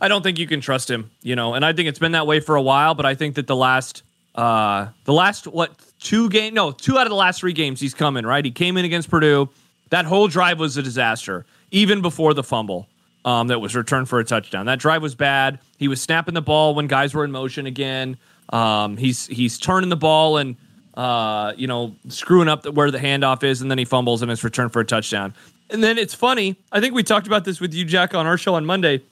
[0.00, 2.26] I don't think you can trust him, you know, and I think it's been that
[2.26, 2.96] way for a while.
[2.96, 4.02] But I think that the last
[4.34, 7.94] uh the last what two game no two out of the last three games he's
[7.94, 8.44] come in right?
[8.44, 9.48] He came in against purdue.
[9.90, 12.88] That whole drive was a disaster even before the fumble
[13.24, 14.66] um, that was returned for a touchdown.
[14.66, 15.58] That drive was bad.
[15.78, 18.16] He was snapping the ball when guys were in motion again.
[18.50, 20.56] Um, he's he's turning the ball and
[20.94, 24.30] uh, you know screwing up the, where the handoff is and then he fumbles and
[24.30, 25.34] it's returned for a touchdown.
[25.70, 28.38] And then it's funny i think we talked about this with you jack on our
[28.38, 29.02] show on monday.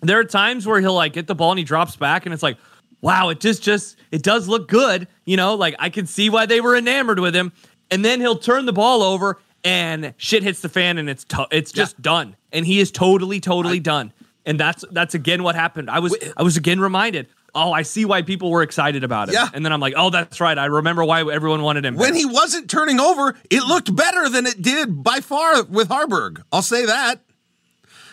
[0.00, 2.42] There are times where he'll like get the ball and he drops back and it's
[2.42, 2.56] like
[3.00, 5.08] wow, it just just it does look good.
[5.24, 7.52] You know, like I can see why they were enamored with him.
[7.90, 11.48] And then he'll turn the ball over and shit hits the fan and it's to-
[11.50, 12.02] it's just yeah.
[12.02, 12.36] done.
[12.52, 14.12] And he is totally totally I, done.
[14.44, 15.90] And that's that's again what happened.
[15.90, 17.28] I was wait, I was again reminded.
[17.54, 19.32] Oh, I see why people were excited about it.
[19.32, 19.48] Yeah.
[19.54, 20.56] And then I'm like, oh, that's right.
[20.56, 21.96] I remember why everyone wanted him.
[21.96, 26.42] When he wasn't turning over, it looked better than it did by far with Haarberg.
[26.52, 27.20] I'll say that.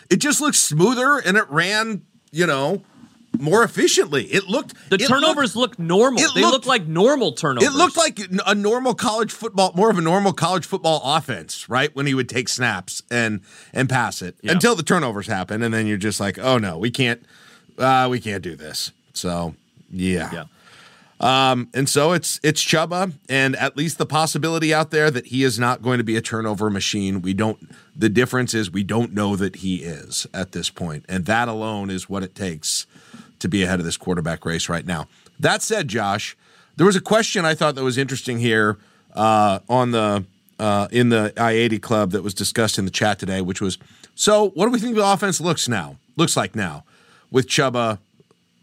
[0.08, 2.82] It just looked smoother and it ran, you know,
[3.40, 4.24] more efficiently.
[4.24, 6.18] It looked the it turnovers looked, looked normal.
[6.34, 7.68] They looked, looked like normal turnovers.
[7.68, 11.94] It looked like a normal college football, more of a normal college football offense, right?
[11.94, 13.40] When he would take snaps and
[13.72, 14.52] and pass it yeah.
[14.52, 17.24] until the turnovers happen, and then you're just like, oh no, we can't,
[17.78, 18.92] uh, we can't do this.
[19.12, 19.54] So
[19.90, 20.30] yeah.
[20.32, 20.44] yeah.
[21.18, 25.44] Um, and so it's it's Chubba, and at least the possibility out there that he
[25.44, 27.22] is not going to be a turnover machine.
[27.22, 27.74] We don't.
[27.96, 31.88] The difference is we don't know that he is at this point, and that alone
[31.88, 32.86] is what it takes
[33.46, 35.08] to be ahead of this quarterback race right now.
[35.38, 36.36] That said, Josh,
[36.76, 38.78] there was a question I thought that was interesting here
[39.14, 40.24] uh, on the
[40.58, 43.78] uh, in the I eighty club that was discussed in the chat today, which was
[44.14, 44.50] so.
[44.50, 45.96] What do we think the offense looks now?
[46.16, 46.84] Looks like now
[47.30, 47.98] with Chubba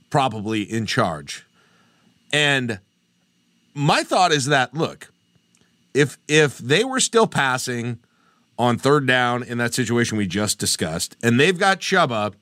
[0.10, 1.46] probably in charge,
[2.32, 2.80] and
[3.74, 5.12] my thought is that look,
[5.94, 8.00] if if they were still passing
[8.58, 12.34] on third down in that situation we just discussed, and they've got Chubba,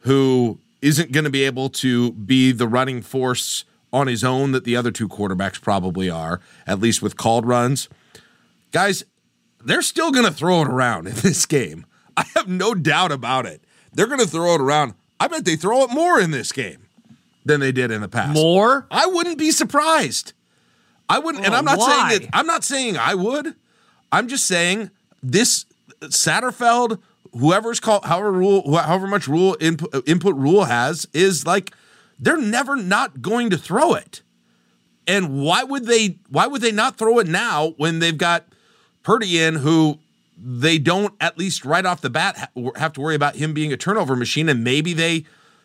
[0.00, 4.64] who isn't going to be able to be the running force on his own that
[4.64, 7.88] the other two quarterbacks probably are, at least with called runs.
[8.72, 9.04] Guys,
[9.64, 11.86] they're still going to throw it around in this game.
[12.16, 13.62] I have no doubt about it.
[13.92, 14.94] They're going to throw it around.
[15.20, 16.88] I bet they throw it more in this game
[17.44, 18.34] than they did in the past.
[18.34, 18.86] More?
[18.90, 20.32] I wouldn't be surprised.
[21.08, 22.08] I wouldn't, oh, and I'm not why?
[22.08, 22.30] saying that.
[22.32, 23.54] I'm not saying I would.
[24.10, 24.90] I'm just saying
[25.22, 25.66] this
[26.00, 27.00] Satterfield
[27.32, 31.72] whoever's called however Rhule however much Rhule input, input Rhule has is like
[32.18, 34.22] they're never not going to throw it.
[35.06, 38.46] And why would they why would they not throw it now when they've got
[39.02, 39.98] Purdy in who
[40.38, 43.76] they don't at least right off the bat have to worry about him being a
[43.76, 45.24] turnover machine and maybe they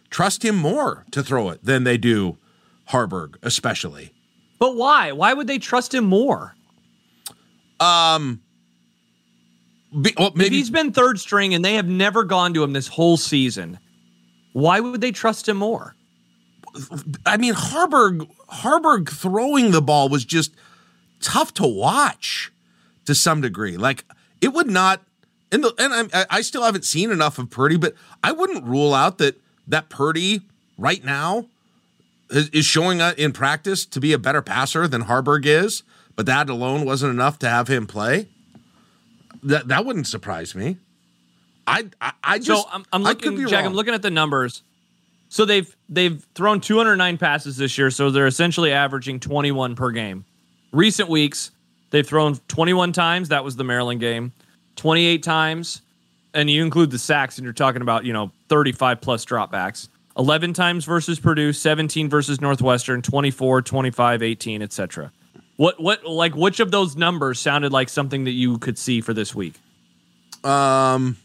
[0.10, 2.38] trust him more to throw it than they do
[2.90, 4.14] Haarberg, especially.
[4.60, 5.12] But why?
[5.12, 6.56] Why would they trust him more?
[7.80, 8.42] Um
[9.91, 12.88] Be, well, If he's been third string and they have never gone to him this
[12.88, 13.80] whole season,
[14.54, 15.95] why would they trust him more?
[17.26, 20.54] I mean, Haarberg Haarberg throwing the ball was just
[21.21, 22.52] tough to watch
[23.06, 23.78] to some degree.
[23.78, 24.06] Like
[24.41, 25.02] it would not,
[25.52, 28.93] and the, and I, I still haven't seen enough of Purdy, but I wouldn't rule
[28.93, 30.41] out that that Purdy
[30.78, 31.47] right now
[32.30, 35.84] is, is showing in practice to be a better passer than Haarberg is.
[36.15, 38.28] But that alone wasn't enough to have him play.
[39.43, 40.78] That that wouldn't surprise me.
[41.65, 43.60] I I, I just so I'm, I'm I could looking, be Jack.
[43.60, 43.67] wrong.
[43.67, 44.63] I'm looking at the numbers.
[45.30, 50.26] So they've they've thrown 209 passes this year, so they're essentially averaging 21 per game.
[50.71, 51.52] Recent weeks,
[51.89, 53.30] they've thrown 21 times.
[53.30, 54.32] That was the Maryland game.
[54.78, 55.82] 28 times,
[56.34, 59.89] and you include the sacks, and you're talking about you know 35 plus dropbacks.
[60.17, 65.12] 11 times versus Purdue, 17 versus Northwestern, 24, 25, 18, etc.
[65.58, 69.13] What what like which of those numbers sounded like something that you could see for
[69.13, 69.56] this week?
[70.43, 71.17] um.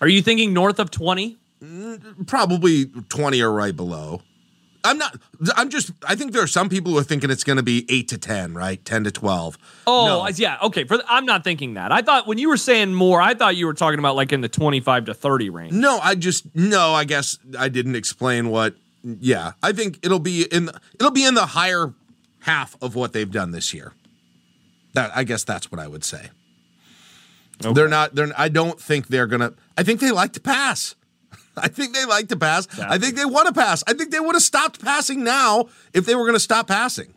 [0.00, 1.36] Are you thinking north of 20?
[2.26, 4.22] probably 20 or right below.
[4.84, 5.16] I'm not,
[5.56, 7.84] I'm just, I think there are some people who are thinking it's going to be
[7.88, 8.82] 8 to 10, right?
[8.84, 9.58] 10 to 12.
[9.86, 10.28] Oh, No.
[10.28, 10.58] Yeah.
[10.62, 10.84] Okay.
[10.84, 11.90] For I'm not thinking that.
[11.90, 14.40] I thought when you were saying more, I thought you were talking about like in
[14.40, 15.72] the 25 to 30 range.
[15.72, 19.52] No, I just, no, I guess I didn't explain what, yeah.
[19.62, 21.92] I think it'll be in, the, it'll be in the higher
[22.48, 23.92] half of what they've done this year.
[24.94, 26.30] That, I guess that's what I would say.
[27.60, 30.94] They're not, they're, I don't think they're going to, I think they like to pass.
[31.56, 32.66] I think they like to pass.
[32.78, 33.84] I think they want to pass.
[33.86, 37.12] I think they would have stopped passing now if they were going to stop passing.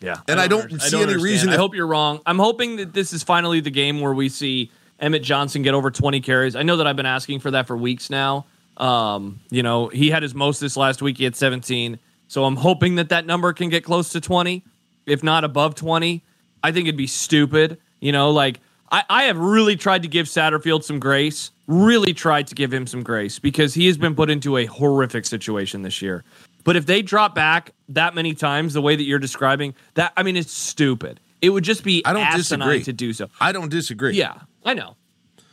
[0.00, 0.18] Yeah.
[0.28, 1.22] And I don't under- see any understand.
[1.22, 2.20] reason I hope you're wrong.
[2.26, 5.90] I'm hoping that this is finally the game where we see Emmett Johnson get over
[5.90, 6.56] 20 carries.
[6.56, 8.46] I know that I've been asking for that for weeks now.
[8.76, 11.18] Um, you know, he had his most this last week.
[11.18, 11.98] He had 17.
[12.30, 14.62] So I'm hoping that that number can get close to 20,
[15.04, 16.22] if not above 20.
[16.62, 17.78] I think it'd be stupid.
[17.98, 18.60] You know, like
[18.92, 22.86] I, I have really tried to give Satterfield some grace, really tried to give him
[22.86, 26.22] some grace because he has been put into a horrific situation this year.
[26.62, 30.22] But if they drop back that many times the way that you're describing, that I
[30.22, 31.18] mean, it's stupid.
[31.42, 32.84] It would just be I don't asinine disagree.
[32.84, 33.26] to do so.
[33.40, 34.12] I don't disagree.
[34.12, 34.94] Yeah, I know.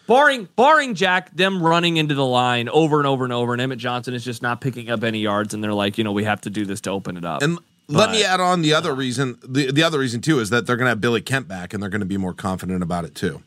[0.07, 3.79] Barring barring Jack, them running into the line over and over and over, and Emmett
[3.79, 6.41] Johnson is just not picking up any yards, and they're like, you know, we have
[6.41, 7.41] to do this to open it up.
[7.41, 9.37] And let me add on the other reason.
[9.43, 11.83] The, the other reason too is that they're going to have Billy Kemp back, and
[11.83, 13.43] they're going to be more confident about it too.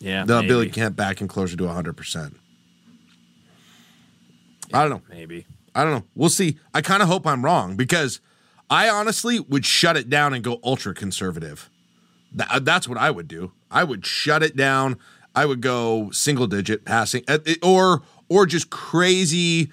[0.00, 2.36] yeah, They'll have Billy maybe, Kemp back and closer to hundred percent.
[4.72, 5.02] I don't know.
[5.08, 5.46] maybe.
[5.74, 6.04] I don't know.
[6.14, 6.58] We'll see.
[6.74, 8.20] I kind of hope I'm wrong because
[8.68, 11.70] I honestly would shut it down and go ultra conservative.
[12.32, 13.52] That, that's what I would do.
[13.70, 14.98] I would shut it down.
[15.34, 19.70] I would go single digit passing, uh, or or just crazy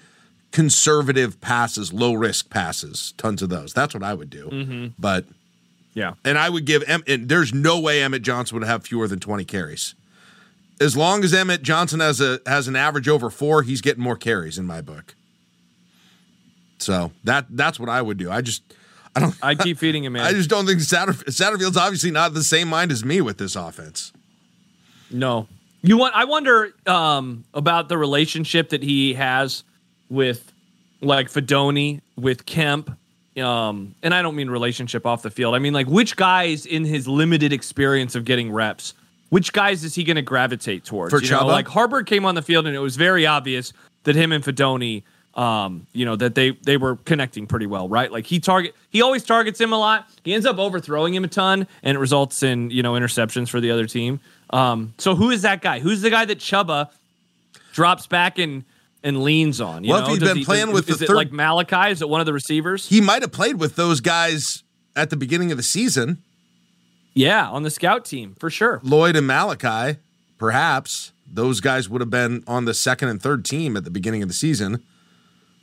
[0.50, 3.72] conservative passes, low risk passes, tons of those.
[3.72, 4.92] That's what I would do.
[4.98, 5.26] But
[5.94, 9.08] Yeah, and I would give Em- and there's no way Emmett Johnson would have fewer
[9.08, 9.94] than 20 carries.
[10.80, 14.16] As long as Emmett Johnson has a has an average over four, he's getting more
[14.16, 15.16] carries in my book.
[16.78, 18.30] So that that's what I would do.
[18.30, 18.62] I just
[19.14, 20.22] I don't I keep feeding him in.
[20.22, 23.56] I just don't think Satter, Satterfield's obviously not the same mind as me with this
[23.56, 24.12] offense.
[25.10, 25.48] No.
[25.82, 29.64] You want I wonder um about the relationship that he has
[30.08, 30.52] with
[31.00, 32.96] like Fidone, with Kemp.
[33.36, 35.54] Um, and I don't mean relationship off the field.
[35.54, 38.94] I mean like which guys in his limited experience of getting reps,
[39.30, 41.12] which guys is he going to gravitate towards?
[41.12, 43.72] For you know, like Haarberg came on the field and it was very obvious
[44.04, 45.02] that him and Fidone
[45.38, 48.10] um, you know, that they they were connecting pretty well, right?
[48.10, 50.08] Like he target he always targets him a lot.
[50.24, 53.60] He ends up overthrowing him a ton, and it results in you know interceptions for
[53.60, 54.18] the other team.
[54.50, 55.78] Um, so who is that guy?
[55.78, 56.90] Who's the guy that Chubba
[57.72, 58.64] drops back and
[59.04, 59.84] and leans on?
[59.84, 60.10] You Well, if know?
[60.14, 61.92] he's Does been he- playing with is the it third- like Malachi?
[61.92, 62.88] Is it one of the receivers?
[62.88, 64.64] He might have played with those guys
[64.96, 66.20] at the beginning of the season,
[67.14, 68.80] yeah, on the scout team for sure.
[68.82, 69.98] Lloyd and Malachi.
[70.38, 74.22] Perhaps those guys would have been on the second and third team at the beginning
[74.22, 74.82] of the season.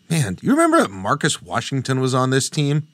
[0.09, 2.87] Man, do you remember that Marcus Washington was on this team?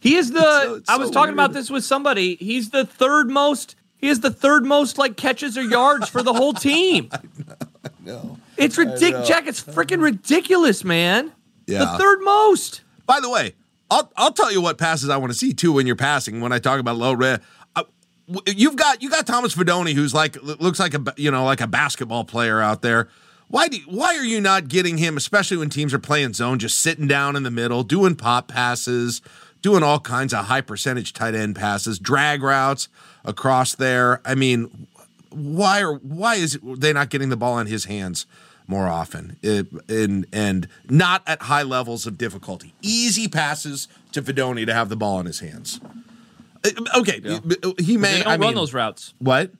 [0.00, 0.40] He is the.
[0.42, 2.36] so- I was so talking about this with somebody.
[2.36, 3.76] He's the third most.
[3.96, 7.10] He is the third most like catches or yards for the whole team.
[8.04, 8.38] No.
[8.58, 9.46] It's ridiculous, Jack.
[9.46, 11.32] It's freaking ridiculous, man.
[11.66, 11.78] Yeah.
[11.80, 12.82] The third most.
[13.06, 13.54] By the way,
[13.90, 16.40] I'll I'll tell you what passes I want to see too when you're passing.
[16.42, 17.40] When I talk about low red,
[17.74, 17.84] uh,
[18.46, 21.66] you've got you got Thomas Fidone, who's like looks like a you know like a
[21.66, 23.08] basketball player out there.
[23.54, 26.76] Why do why are you not getting him, especially when teams are playing zone, just
[26.80, 29.22] sitting down in the middle, doing pop passes,
[29.62, 32.88] doing all kinds of high percentage tight end passes, drag routes
[33.24, 34.20] across there.
[34.24, 34.88] I mean,
[35.30, 38.26] why are why is they not getting the ball in his hands
[38.66, 44.66] more often It- and and not at high levels of difficulty easy passes to Fidone
[44.66, 45.78] to have the ball in his hands
[46.64, 47.38] Uh, Okay, Yeah.
[47.78, 48.12] he may.
[48.14, 49.12] They don't I run mean, those routes.
[49.18, 49.52] What?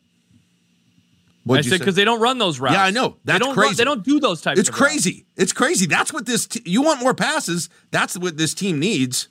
[1.46, 2.74] I What'd you said because they don't run those routes.
[2.74, 3.16] Yeah, I know.
[3.24, 3.74] they That's don't run- crazy.
[3.74, 4.58] they don't do those types.
[4.60, 4.94] It's of routes.
[4.94, 5.26] It's crazy.
[5.36, 5.86] It's crazy.
[5.86, 6.46] That's what this.
[6.46, 7.68] T- you want more passes?
[7.90, 9.28] That's what this team needs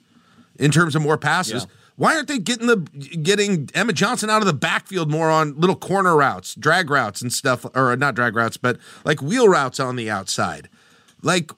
[0.58, 1.64] in terms of more passes.
[1.64, 1.70] Yeah.
[1.96, 5.74] Why aren't they getting the getting Emmett Johnson out of the backfield more on little
[5.76, 9.96] corner routes, drag routes, and stuff, or not drag routes, but like wheel routes on
[9.96, 10.68] the outside?
[11.22, 11.50] Like,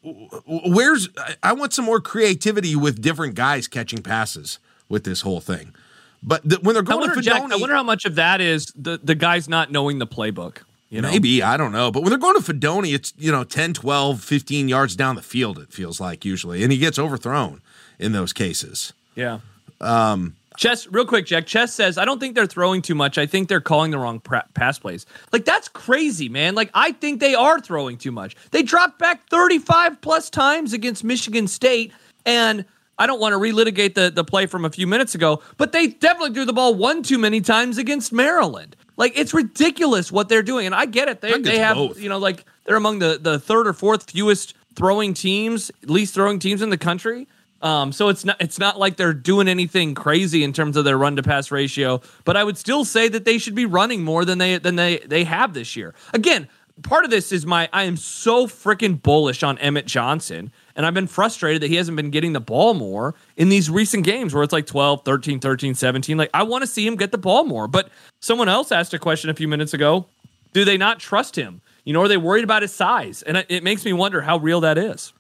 [0.46, 1.08] where's?
[1.18, 5.74] I- I want some more creativity with different guys catching passes with this whole thing.
[6.22, 8.40] But the, when they're I going wonder, to Jack, I wonder how much of that
[8.40, 10.58] is the the guys not knowing the playbook.
[10.88, 11.90] You know, Maybe, I don't know.
[11.90, 15.22] But when they're going to Fidone, it's, you know, 10, 12, 15 yards down the
[15.22, 16.62] field, it feels like usually.
[16.62, 17.60] And he gets overthrown
[17.98, 18.92] in those cases.
[19.16, 19.40] Yeah.
[19.80, 21.46] Um, Chess, real quick, Jack.
[21.46, 23.18] Chess says, I don't think they're throwing too much.
[23.18, 25.06] I think they're calling the wrong pra- pass plays.
[25.32, 26.54] Like, that's crazy, man.
[26.54, 28.36] Like, I think they are throwing too much.
[28.52, 31.92] They dropped back 35 plus times against Michigan State.
[32.24, 32.64] And
[32.98, 35.88] I don't want to relitigate the, the play from a few minutes ago, but they
[35.88, 38.76] definitely threw the ball one too many times against Maryland.
[38.96, 40.66] Like, it's ridiculous what they're doing.
[40.66, 41.20] And I get it.
[41.20, 42.00] They, they have, both.
[42.00, 46.38] you know, like, they're among the, the third or fourth fewest throwing teams, least throwing
[46.38, 47.28] teams in the country.
[47.62, 50.98] Um, so it's not it's not like they're doing anything crazy in terms of their
[50.98, 54.26] run to pass ratio, but I would still say that they should be running more
[54.26, 55.94] than they than they they have this year.
[56.12, 56.48] Again,
[56.82, 60.94] part of this is my I am so freaking bullish on Emmett Johnson and I've
[60.94, 64.42] been frustrated that he hasn't been getting the ball more in these recent games where
[64.42, 66.16] it's like 12, 13, 13, 17.
[66.18, 67.66] Like I want to see him get the ball more.
[67.66, 67.88] But
[68.20, 70.06] someone else asked a question a few minutes ago,
[70.52, 71.62] do they not trust him?
[71.84, 73.22] You know, are they worried about his size?
[73.22, 75.12] And it- makes me wonder how real that is.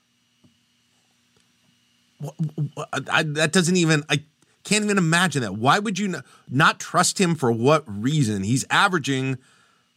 [3.10, 4.22] I, that doesn't even, I
[4.64, 5.54] can't even imagine that.
[5.56, 8.42] Why would you not trust him for what reason?
[8.42, 9.38] He's averaging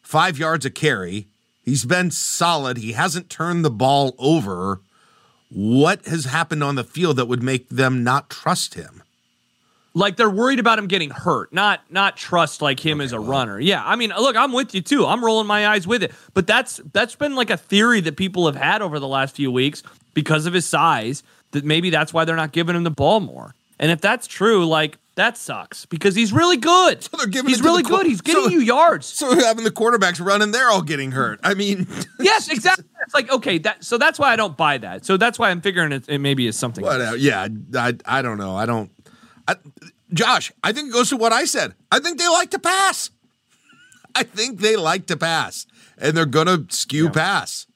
[0.02, 1.28] five yards a carry.
[1.64, 2.78] He's been solid.
[2.78, 4.82] He hasn't turned the ball over.
[5.50, 9.04] What has happened on the field that would make them not trust him?
[9.94, 13.60] like they're worried about him getting hurt, not not trust like him as a runner.
[13.60, 15.06] Yeah, I mean, look, I'm with you too.
[15.06, 18.46] I'm rolling my eyes with it, but that's that's been like a theory that people
[18.46, 19.84] have had over the last few weeks
[20.14, 21.24] because of his size.
[21.52, 23.56] That maybe that's why they're not giving him the ball more.
[23.80, 27.02] And if that's true, like that sucks because he's really good.
[27.18, 28.06] they're giving he's really good.
[28.06, 29.06] He's getting so- you yards.
[29.06, 31.42] So having the quarterbacks running, they're all getting hurt.
[31.44, 31.88] I mean,
[32.20, 32.86] yes, exactly.
[33.04, 35.06] It's like okay, that so that's why I don't buy that.
[35.06, 36.84] So that's why I'm figuring it, it maybe is something.
[36.84, 37.18] whatever.
[37.18, 38.56] Yeah, I, I don't know.
[38.56, 38.92] I don't.
[39.48, 39.56] I,
[40.14, 41.76] Josh, I think it goes to what I said.
[41.92, 43.10] I think they like to pass.
[44.16, 47.68] I think they like to pass, and they're gonna skew pass,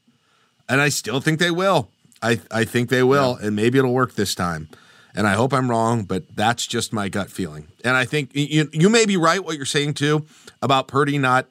[0.70, 1.90] and I still think they will.
[2.22, 4.70] I I think they will, and maybe it'll work this time.
[5.16, 7.68] And I hope I'm wrong, but that's just my gut feeling.
[7.84, 10.26] And I think you you may be right what you're saying too
[10.62, 11.48] about Purdy not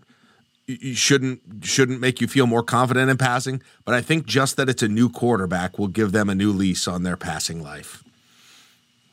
[0.94, 3.62] shouldn't shouldn't make you feel more confident in passing.
[3.84, 6.88] But I think just that it's a new quarterback will give them a new lease
[6.88, 8.02] on their passing life.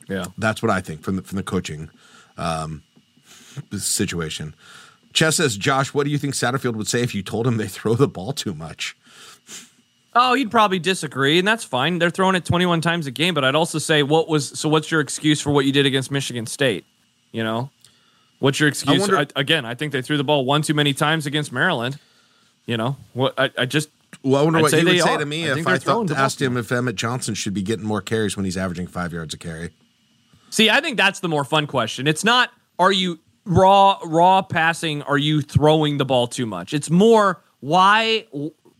[0.08, 0.26] Yeah.
[0.36, 1.90] That's what I think from the from the coaching
[2.36, 2.82] um,
[3.72, 4.54] situation.
[5.12, 7.66] Chess says, Josh, what do you think Satterfield would say if you told him they
[7.66, 8.96] throw the ball too much?
[10.14, 11.98] Oh, you'd probably disagree, and that's fine.
[12.00, 14.68] They're throwing it 21 times a game, but I'd also say, what was so?
[14.68, 16.84] What's your excuse for what you did against Michigan State?
[17.30, 17.70] You know,
[18.40, 19.00] what's your excuse?
[19.00, 21.98] wonder- I, again, I think they threw the ball one too many times against Maryland.
[22.66, 23.34] You know, what?
[23.38, 23.88] I, I just
[24.24, 25.18] Well, I wonder I'd what say he would they say are.
[25.18, 28.00] to me I if I thought, asked him if Emmett Johnson should be getting more
[28.02, 29.70] carries when he's averaging five yards a carry.
[30.50, 30.70] see.
[30.70, 32.08] I think that's the more fun question.
[32.08, 35.02] It's not are you raw raw passing?
[35.02, 36.74] Are you throwing the ball too much?
[36.74, 38.26] It's more why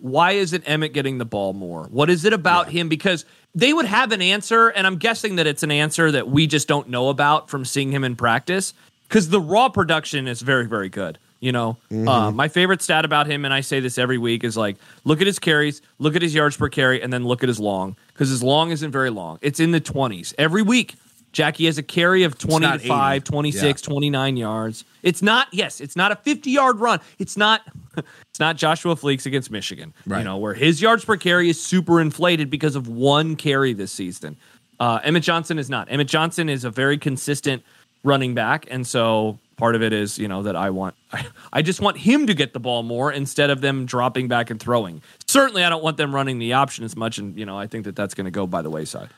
[0.00, 1.84] why isn't Emmett getting the ball more?
[1.90, 2.88] What is it about him?
[2.88, 6.46] Because they would have an answer, and I'm guessing that it's an answer that we
[6.46, 8.74] just don't know about from seeing him in practice.
[9.08, 11.18] Because the raw production is very, very good.
[11.40, 14.58] You know, uh, my favorite stat about him, and I say this every week, is
[14.58, 17.48] like look at his carries, look at his yards per carry, and then look at
[17.48, 17.96] his long.
[18.08, 19.38] Because his long isn't very long.
[19.40, 20.96] It's in the 20s every week.
[21.32, 23.24] Jackie has a carry of 20 not to 5, 80.
[23.24, 24.84] 26, 29 yards.
[25.02, 27.00] It's not, yes, it's not a 50 yard run.
[27.18, 27.62] It's not,
[28.40, 30.20] it's not Joshua Fleeks against Michigan, Right.
[30.20, 33.92] you know, where his yards per carry is super inflated because of one carry this
[33.92, 34.38] season.
[34.81, 35.88] Uh, Emmett Johnson is not.
[35.90, 37.62] Emmett Johnson is a very consistent
[38.03, 38.66] running back.
[38.70, 41.98] And so part of it is, you know, that I want, I, I just want
[41.98, 45.03] him to get the ball more instead of them dropping back and throwing.
[45.29, 47.18] Certainly, I don't want them running the option as much.
[47.18, 49.11] And, you know, I think that that's going to go by the wayside.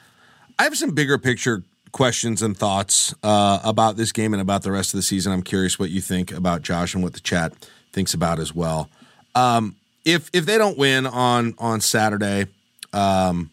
[0.59, 4.73] I have some bigger picture questions and thoughts uh, about this game and about the
[4.73, 5.33] rest of the season.
[5.33, 7.53] I'm curious what you think about Josh and what the chat
[7.93, 8.91] thinks about as well.
[9.35, 12.47] Um, if if they don't win on on Saturday,
[12.93, 13.51] um,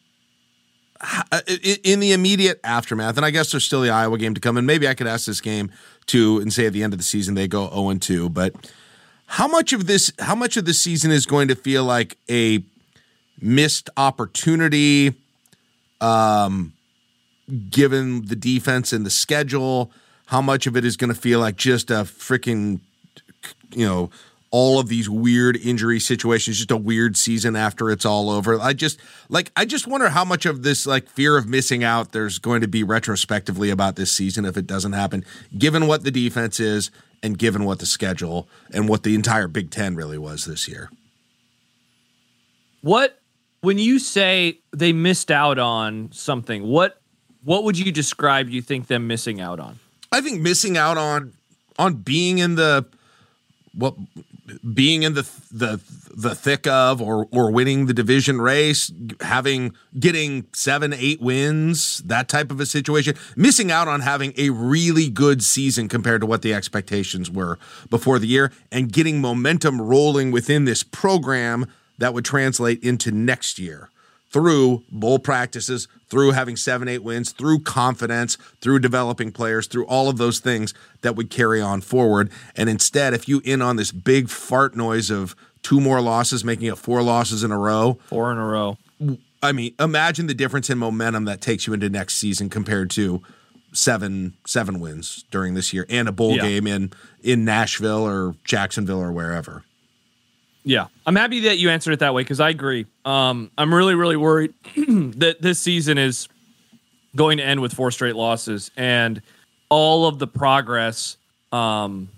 [1.83, 4.65] in the immediate aftermath, and I guess there's still the Iowa game to come, and
[4.67, 5.71] maybe I could ask this game
[6.05, 8.53] too, and say at the end of the season they go 0 and 2, but.
[9.33, 10.11] How much of this?
[10.17, 12.63] How much of the season is going to feel like a
[13.39, 15.13] missed opportunity?
[17.69, 19.91] given the defense and the schedule?
[20.29, 22.79] how much of it is going to feel like just a freaking,
[23.71, 24.11] you know,
[24.51, 28.59] all of these weird injury situations, just a weird season after it's all over.
[28.59, 32.11] I just like I just wonder how much of this like fear of missing out
[32.11, 35.23] there's going to be retrospectively about this season if it doesn't happen,
[35.57, 36.89] given what the defense is
[37.21, 40.89] and given what the schedule and what the entire Big Ten really was this year.
[42.81, 43.19] What
[43.61, 46.99] when you say they missed out on something, what
[47.43, 49.79] what would you describe you think them missing out on?
[50.11, 51.33] I think missing out on
[51.77, 52.85] on being in the
[53.73, 53.95] what
[54.73, 55.79] being in the the
[56.15, 58.91] the thick of or or winning the division race,
[59.21, 64.49] having getting 7 8 wins, that type of a situation, missing out on having a
[64.49, 67.57] really good season compared to what the expectations were
[67.89, 71.65] before the year and getting momentum rolling within this program
[71.97, 73.89] that would translate into next year
[74.31, 80.09] through bowl practices, through having seven, eight wins, through confidence, through developing players, through all
[80.09, 82.31] of those things that would carry on forward.
[82.55, 86.67] And instead, if you in on this big fart noise of two more losses, making
[86.67, 88.77] it four losses in a row, four in a row.
[89.41, 93.21] I mean, imagine the difference in momentum that takes you into next season compared to
[93.71, 96.41] seven seven wins during this year and a bowl yeah.
[96.41, 96.91] game in
[97.21, 99.63] in Nashville or Jacksonville or wherever.
[100.63, 102.85] Yeah, I'm happy that you answered it that way because I agree.
[103.05, 106.27] Um, I'm really, really worried that this season is
[107.15, 109.21] going to end with four straight losses and
[109.69, 111.17] all of the progress.
[111.51, 112.09] Um,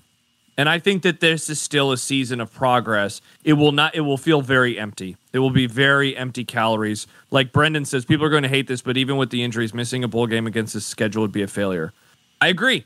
[0.58, 3.22] and I think that this is still a season of progress.
[3.44, 3.96] It will not.
[3.96, 5.18] It will feel very empty.
[5.34, 7.08] It will be very empty calories.
[7.30, 10.04] Like Brendan says, people are going to hate this, but even with the injuries, missing
[10.04, 11.94] a bowl game against this schedule would be a failure.
[12.42, 12.86] I agree.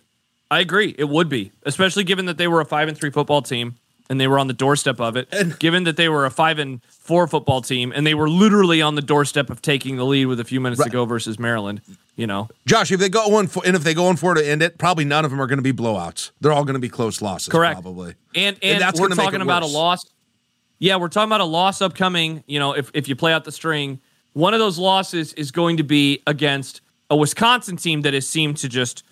[0.52, 0.94] I agree.
[0.98, 3.76] It would be, especially given that they were a five and three football team
[4.10, 5.28] and they were on the doorstep of it.
[5.32, 8.82] And given that they were a five and four football team, and they were literally
[8.82, 10.86] on the doorstep of taking the lead with a few minutes right.
[10.86, 11.82] to go versus Maryland,
[12.16, 14.46] you know, Josh, if they go one for, and if they go on for to
[14.46, 16.32] end it, probably none of them are going to be blowouts.
[16.42, 17.82] They're all going to be close losses, correct?
[17.82, 20.06] Probably, and and, and that's we're talking about a loss.
[20.80, 22.44] Yeah, we're talking about a loss upcoming.
[22.48, 24.00] You know, if if you play out the string,
[24.34, 28.58] one of those losses is going to be against a Wisconsin team that has seemed
[28.58, 29.04] to just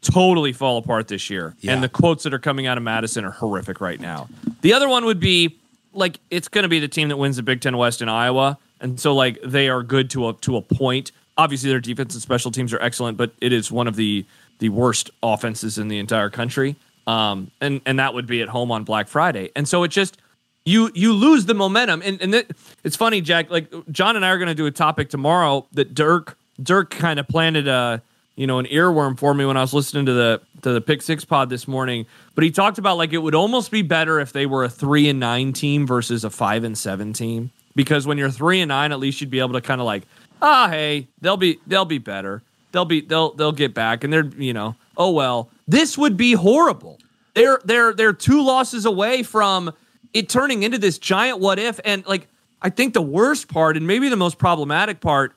[0.00, 1.54] totally fall apart this year.
[1.60, 1.74] Yeah.
[1.74, 4.28] And the quotes that are coming out of Madison are horrific right now.
[4.62, 5.58] The other one would be
[5.92, 8.58] like it's going to be the team that wins the Big Ten West in Iowa,
[8.80, 11.12] and so like they are good to a to a point.
[11.36, 14.24] Obviously, their defense and special teams are excellent, but it is one of the
[14.58, 16.76] the worst offenses in the entire country.
[17.06, 20.18] Um, and and that would be at home on Black Friday, and so it just
[20.64, 22.02] you you lose the momentum.
[22.04, 22.50] And and it,
[22.84, 23.50] it's funny, Jack.
[23.50, 27.18] Like John and I are going to do a topic tomorrow that Dirk Dirk kind
[27.18, 28.02] of planted a
[28.40, 31.02] you know an earworm for me when I was listening to the to the Pick
[31.02, 32.06] Six pod this morning.
[32.34, 35.10] But he talked about like it would almost be better if they were a three
[35.10, 38.92] and nine team versus a five and seven team because when you're three and nine,
[38.92, 40.04] at least you'd be able to kind of like
[40.40, 44.12] ah oh, hey they'll be they'll be better they'll be they'll they'll get back and
[44.12, 46.98] they're you know oh well this would be horrible.
[47.34, 49.70] They're they're they're two losses away from
[50.14, 52.26] it turning into this giant what if and like
[52.62, 55.34] I think the worst part and maybe the most problematic part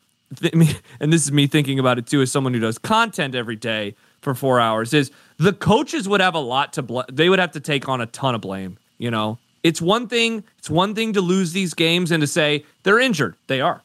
[0.99, 3.95] and this is me thinking about it too, as someone who does content every day
[4.21, 7.51] for four hours, is the coaches would have a lot to bl- they would have
[7.51, 8.77] to take on a ton of blame.
[8.97, 12.65] You know, it's one thing it's one thing to lose these games and to say
[12.83, 13.35] they're injured.
[13.47, 13.81] They are.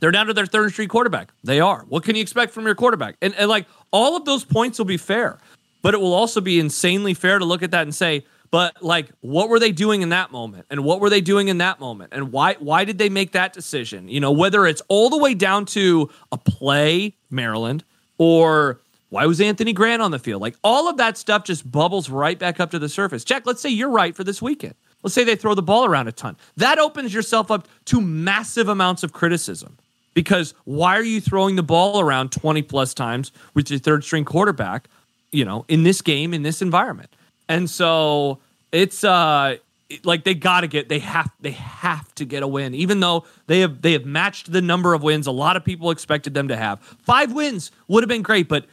[0.00, 1.30] They're down to their third street quarterback.
[1.44, 1.84] They are.
[1.88, 3.16] What can you expect from your quarterback?
[3.20, 5.38] And, and like all of those points will be fair,
[5.82, 9.10] but it will also be insanely fair to look at that and say, but like
[9.20, 10.66] what were they doing in that moment?
[10.70, 12.12] And what were they doing in that moment?
[12.12, 14.08] And why why did they make that decision?
[14.08, 17.84] You know whether it's all the way down to a play maryland
[18.18, 18.80] or
[19.10, 20.40] why was anthony grant on the field?
[20.42, 23.24] Like all of that stuff just bubbles right back up to the surface.
[23.24, 24.74] Jack let's say you're right for this weekend.
[25.02, 26.36] Let's say they throw the ball around a ton.
[26.56, 29.78] That opens yourself up to massive amounts of criticism
[30.14, 34.24] because why are you throwing the ball around 20 plus times with your third string
[34.24, 34.88] quarterback
[35.32, 37.10] you know in this game in this environment
[37.50, 38.38] and so
[38.70, 39.56] it's uh
[40.04, 43.24] like they got to get they have they have to get a win even though
[43.48, 46.46] they have they have matched the number of wins a lot of people expected them
[46.48, 46.80] to have.
[46.80, 48.66] 5 wins would have been great, but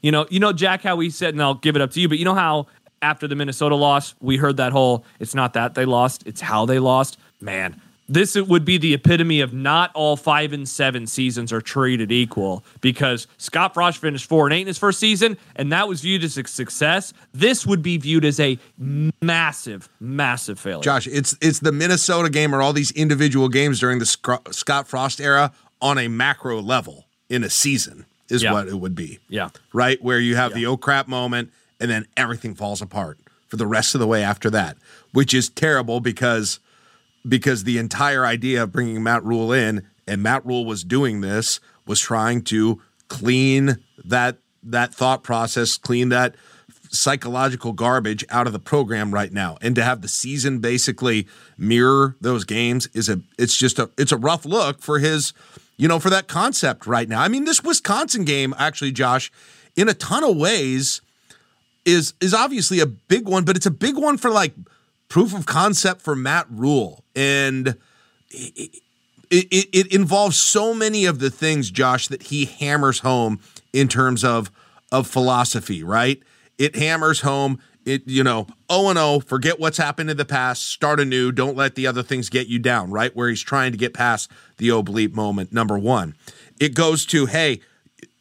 [0.00, 2.08] you know, you know Jack how we said and I'll give it up to you,
[2.08, 2.68] but you know how
[3.02, 6.66] after the Minnesota loss, we heard that whole it's not that they lost, it's how
[6.66, 7.18] they lost.
[7.40, 12.10] Man, this would be the epitome of not all five and seven seasons are treated
[12.10, 16.00] equal because Scott Frost finished four and eight in his first season, and that was
[16.00, 17.12] viewed as a success.
[17.32, 18.58] This would be viewed as a
[19.22, 20.82] massive, massive failure.
[20.82, 25.20] Josh, it's it's the Minnesota game or all these individual games during the Scott Frost
[25.20, 28.52] era on a macro level in a season is yeah.
[28.52, 29.20] what it would be.
[29.28, 29.50] Yeah.
[29.72, 30.02] Right?
[30.02, 30.56] Where you have yeah.
[30.56, 34.24] the oh crap moment and then everything falls apart for the rest of the way
[34.24, 34.76] after that,
[35.12, 36.58] which is terrible because–
[37.28, 41.60] because the entire idea of bringing Matt Rhule in, and Matt Rhule was doing this,
[41.86, 46.34] was trying to clean that that thought process, clean that
[46.90, 49.56] psychological garbage out of the program right now.
[49.60, 54.12] And to have the season basically mirror those games is a it's just a it's
[54.12, 55.32] a rough look for his
[55.76, 57.20] you know for that concept right now.
[57.20, 59.30] I mean this wisconsin game actually josh
[59.76, 61.00] in a ton of ways
[61.84, 64.52] is is obviously a big one but it's a big one for like
[65.10, 67.04] proof of concept for matt Rhule.
[67.14, 67.76] and
[68.30, 68.80] it,
[69.30, 73.40] it, it involves so many of the things josh that he hammers home
[73.74, 74.50] in terms of
[74.90, 76.22] of philosophy right?
[76.58, 80.66] It hammers home it you know O and O, forget what's happened in the past
[80.66, 83.14] start anew don't let the other things get you down right?
[83.14, 86.14] Where he's trying to get past the oblique moment number 1
[86.60, 87.60] it goes to hey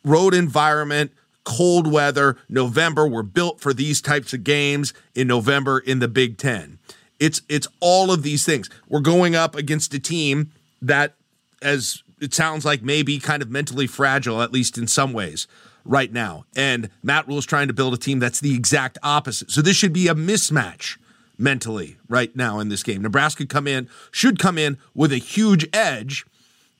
[0.03, 1.11] road environment
[1.49, 6.37] cold weather november we're built for these types of games in november in the big
[6.37, 6.77] 10
[7.19, 11.15] it's it's all of these things we're going up against a team that
[11.61, 15.47] as it sounds like maybe kind of mentally fragile at least in some ways
[15.85, 16.45] right now.
[16.55, 19.51] And Matt Rhule is trying to build a team that's the exact opposite.
[19.51, 20.97] So this should be a mismatch
[21.37, 23.01] mentally right now in this game.
[23.01, 26.25] Nebraska come in should come in with a huge edge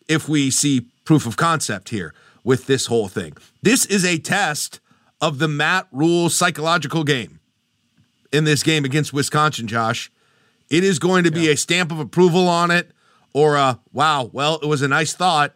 [0.07, 2.13] if we see proof of concept here
[2.43, 3.35] with this whole thing.
[3.61, 4.79] This is a test
[5.21, 7.39] of the Matt Rhule psychological game
[8.31, 10.11] in this game against Wisconsin, Josh.
[10.69, 11.51] It is going to be yeah.
[11.51, 12.91] a stamp of approval on it
[13.33, 15.55] or a wow, well, it was a nice thought,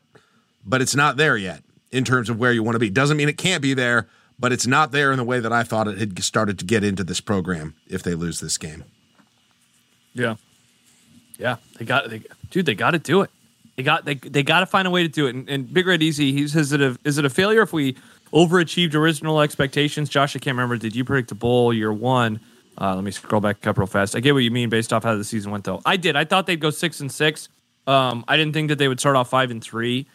[0.65, 2.89] but it's not there yet in terms of where you want to be.
[2.89, 4.07] Doesn't mean it can't be there,
[4.39, 6.83] but it's not there in the way that I thought it had started to get
[6.83, 8.83] into this program if they lose this game.
[10.13, 10.35] Yeah.
[11.37, 12.21] Yeah, they got they,
[12.51, 13.31] dude, they got to do it.
[13.75, 15.35] They got they they got to find a way to do it.
[15.35, 17.95] And, and Big Red Easy, he says it a, is it a failure if we
[18.31, 20.09] overachieved original expectations?
[20.09, 20.77] Josh, I can't remember.
[20.77, 22.39] Did you predict a bowl year one?
[22.79, 24.15] Uh, let me scroll back up real fast.
[24.15, 25.81] I get what you mean based off how the season went, though.
[25.85, 26.15] I did.
[26.15, 27.49] I thought they'd go six and six.
[27.85, 30.07] Um, I didn't think that they would start off five and three.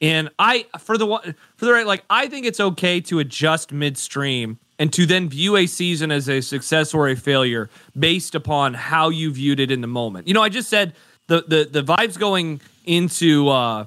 [0.00, 3.72] And I for the one, for the right like I think it's okay to adjust
[3.72, 8.74] midstream and to then view a season as a success or a failure based upon
[8.74, 10.26] how you viewed it in the moment.
[10.26, 10.94] You know, I just said
[11.26, 13.86] the the the vibes going into uh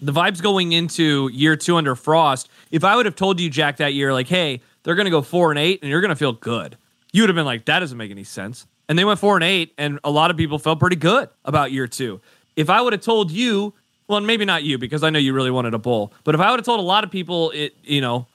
[0.00, 2.48] the vibes going into year 2 under Frost.
[2.70, 5.22] If I would have told you Jack that year like, "Hey, they're going to go
[5.22, 6.76] 4 and 8 and you're going to feel good."
[7.12, 9.44] You would have been like, "That doesn't make any sense." And they went 4 and
[9.44, 12.20] 8 and a lot of people felt pretty good about year 2.
[12.56, 13.74] If I would have told you
[14.08, 16.12] well, maybe not you because I know you really wanted a bowl.
[16.24, 18.26] But if I would have told a lot of people, it you know,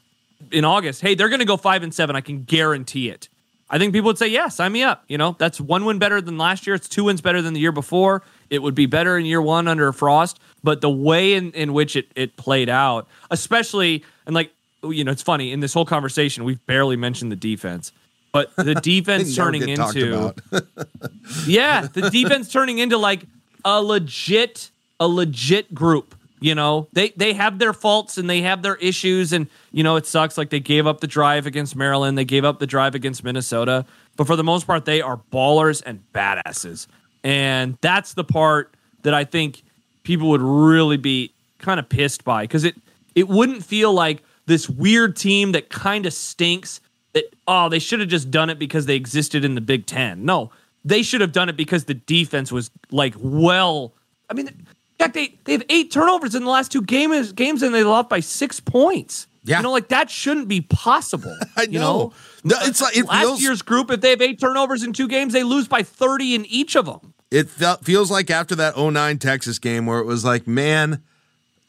[0.52, 3.28] in August, hey, they're going to go five and seven, I can guarantee it.
[3.74, 5.04] I think people would say, yeah, sign me up.
[5.08, 6.76] You know, that's one win better than last year.
[6.76, 8.22] It's two wins better than the year before.
[8.52, 10.40] It would be better in year one under Frost.
[10.64, 14.52] But the way in, in which it, it played out, especially, and like,
[14.84, 17.92] you know, it's funny in this whole conversation, we've barely mentioned the defense.
[18.32, 20.36] But the defense turning into,
[21.48, 23.26] yeah, the defense turning into like
[23.66, 24.70] a legit
[25.00, 26.14] a legit group.
[26.44, 29.96] You know, they they have their faults and they have their issues, and you know
[29.96, 30.38] it sucks.
[30.38, 33.86] Like they gave up the drive against Maryland, they gave up the drive against Minnesota,
[34.18, 36.88] but for the most part, they are ballers and badasses,
[37.24, 39.64] and that's the part that I think
[40.04, 42.76] people would really be kind of pissed by because it
[43.16, 46.82] it wouldn't feel like this weird team that kind of stinks.
[47.14, 50.26] That oh, they should have just done it because they existed in the Big Ten.
[50.26, 50.52] No,
[50.84, 53.94] they should have done it because the defense was like well.
[54.30, 54.66] I mean,
[55.00, 58.10] fact, they they have eight turnovers in the last two games games and they lost
[58.10, 59.28] by six points.
[59.46, 59.58] Yeah.
[59.58, 61.36] You know, like that shouldn't be possible.
[61.58, 61.72] I know.
[61.72, 62.14] You know?
[62.46, 63.92] No, it's like it last feels, year's group.
[63.92, 66.86] If they have eight turnovers in two games, they lose by thirty in each of
[66.86, 67.14] them.
[67.32, 71.02] It felt, feels like after that 09 Texas game where it was like, man,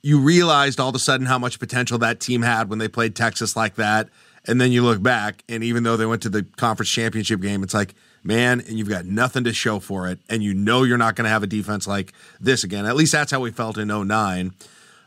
[0.03, 3.17] you realized all of a sudden how much potential that team had when they played
[3.17, 4.11] Texas like that,
[4.47, 7.63] and then you look back, and even though they went to the conference championship game,
[7.63, 7.95] it's like
[8.25, 11.25] man, and you've got nothing to show for it, and you know you're not going
[11.25, 12.87] to have a defense like this again.
[12.87, 14.53] At least that's how we felt in 09.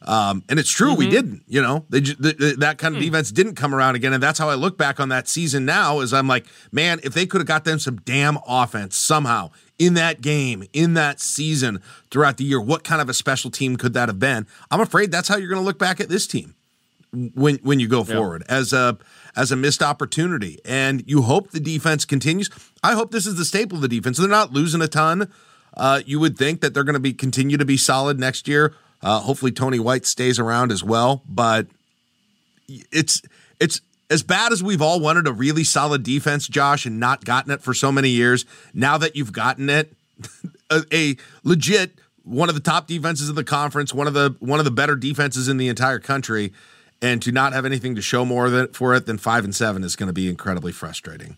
[0.03, 0.99] Um, and it's true, mm-hmm.
[0.99, 1.43] we didn't.
[1.47, 3.05] You know, they, the, that kind of mm.
[3.05, 6.01] defense didn't come around again, and that's how I look back on that season now.
[6.01, 9.49] Is I'm like, man, if they could have got them some damn offense somehow
[9.79, 13.75] in that game, in that season, throughout the year, what kind of a special team
[13.75, 14.45] could that have been?
[14.69, 16.53] I'm afraid that's how you're going to look back at this team
[17.33, 18.97] when when you go forward as a
[19.37, 20.59] as a missed opportunity.
[20.65, 22.49] And you hope the defense continues.
[22.83, 24.17] I hope this is the staple of the defense.
[24.17, 25.31] They're not losing a ton.
[25.75, 28.73] Uh, you would think that they're going to be continue to be solid next year.
[29.01, 31.21] Uh, hopefully, Tony White stays around as well.
[31.29, 31.67] But
[32.67, 33.21] it's
[33.59, 33.79] it's
[34.09, 37.61] as bad as we've all wanted a really solid defense, Josh, and not gotten it
[37.61, 38.43] for so many years.
[38.73, 39.93] Now that you've gotten it,
[40.71, 44.57] a, a legit one of the top defenses in the conference, one of the one
[44.57, 46.53] of the better defenses in the entire country
[47.01, 49.83] and to not have anything to show more than, for it than five and seven
[49.83, 51.37] is going to be incredibly frustrating.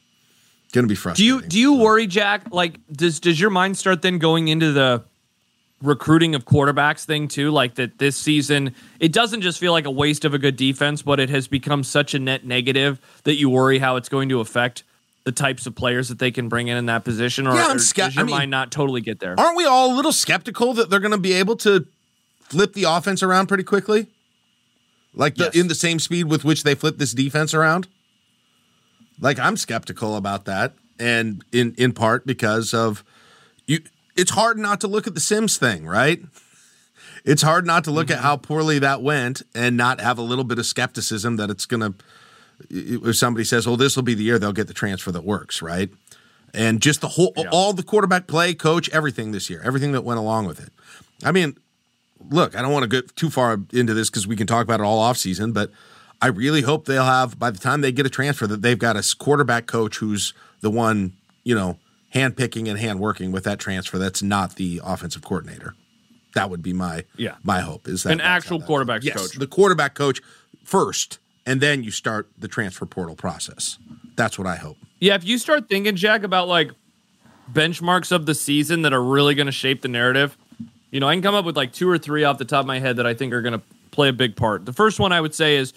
[0.71, 1.37] Going to be frustrating.
[1.39, 2.51] Do you do you worry, Jack?
[2.51, 5.03] Like, does does your mind start then going into the
[5.81, 7.51] recruiting of quarterbacks thing too.
[7.51, 11.01] Like that this season, it doesn't just feel like a waste of a good defense,
[11.01, 14.39] but it has become such a net negative that you worry how it's going to
[14.41, 14.83] affect
[15.23, 17.47] the types of players that they can bring in in that position.
[17.47, 19.35] Or, Yeah, I'm or sca- does your I mean- mind not totally get there?
[19.39, 21.85] Aren't we all a little skeptical that they're going to be able to
[22.43, 24.07] flip the offense around pretty quickly?
[25.13, 25.55] Like the, Yes.
[25.55, 27.87] in the same speed with which they flip this defense around?
[29.19, 33.03] Like I'm skeptical about that and in in part because of
[33.67, 33.79] you
[34.15, 36.21] it's hard not to look at the Sims thing, right?
[37.25, 38.17] It's hard not to look Mm-hmm.
[38.17, 41.65] at how poorly that went and not have a little bit of skepticism that it's
[41.65, 41.93] going to
[42.69, 45.61] if somebody says, "Well, this will be the year they'll get the transfer that works,"
[45.61, 45.89] right?
[46.53, 50.19] And just the whole, all the quarterback play, coach, everything this year, everything that went
[50.19, 50.71] along with it.
[51.23, 51.55] I mean,
[52.29, 54.79] look, I don't want to get too far into this because we can talk about
[54.79, 55.71] it all off season, but
[56.21, 58.97] I really hope they'll have by the time they get a transfer that they've got
[58.97, 61.13] a quarterback coach who's the one,
[61.43, 61.77] you know,
[62.09, 63.97] hand picking and hand working with that transfer.
[63.97, 65.75] That's not the offensive coordinator.
[66.35, 67.35] That would be my Yeah.
[67.43, 69.35] my hope is that An actual quarterback yes, coach.
[69.39, 70.21] the quarterback coach
[70.63, 73.77] first, and then you start the transfer portal process.
[74.15, 74.77] That's what I hope.
[74.99, 76.71] Yeah, if you start thinking, Jack, about like
[77.51, 80.37] benchmarks of the season that are really going to shape the narrative,
[80.91, 82.65] you know, I can come up with like two or three off the top of
[82.65, 83.61] my head that I think are going to
[83.91, 84.65] play a big part.
[84.65, 85.73] The first one I would say is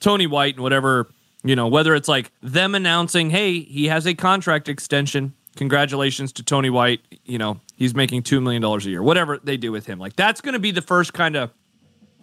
[0.00, 1.10] Tony White and whatever,
[1.44, 5.34] you know, whether it's like them announcing, hey, he has a contract extension.
[5.56, 7.00] Congratulations to Tony White.
[7.24, 9.98] You know, he's making $2 million a year, whatever they do with him.
[9.98, 11.50] Like, that's going to be the first kind of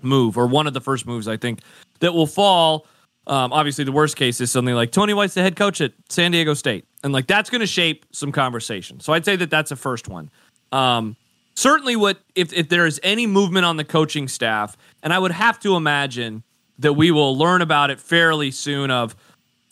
[0.03, 1.61] move or one of the first moves I think
[1.99, 2.85] that will fall.
[3.25, 6.31] Um, obviously, the worst case is something like Tony White's the head coach at San
[6.31, 8.99] Diego State, and like that's going to shape some conversation.
[8.99, 10.29] So I'd say that that's a first one.
[10.73, 11.15] Um,
[11.55, 15.31] certainly, what if if there is any movement on the coaching staff, and I would
[15.31, 16.43] have to imagine
[16.79, 18.91] that we will learn about it fairly soon.
[18.91, 19.15] Of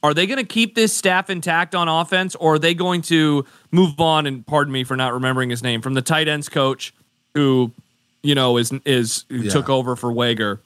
[0.03, 3.45] are they going to keep this staff intact on offense, or are they going to
[3.71, 4.25] move on?
[4.27, 6.93] And pardon me for not remembering his name from the tight ends coach
[7.33, 7.71] who
[8.23, 9.51] you know is is who Yeah.
[9.51, 10.59] took over for Wager.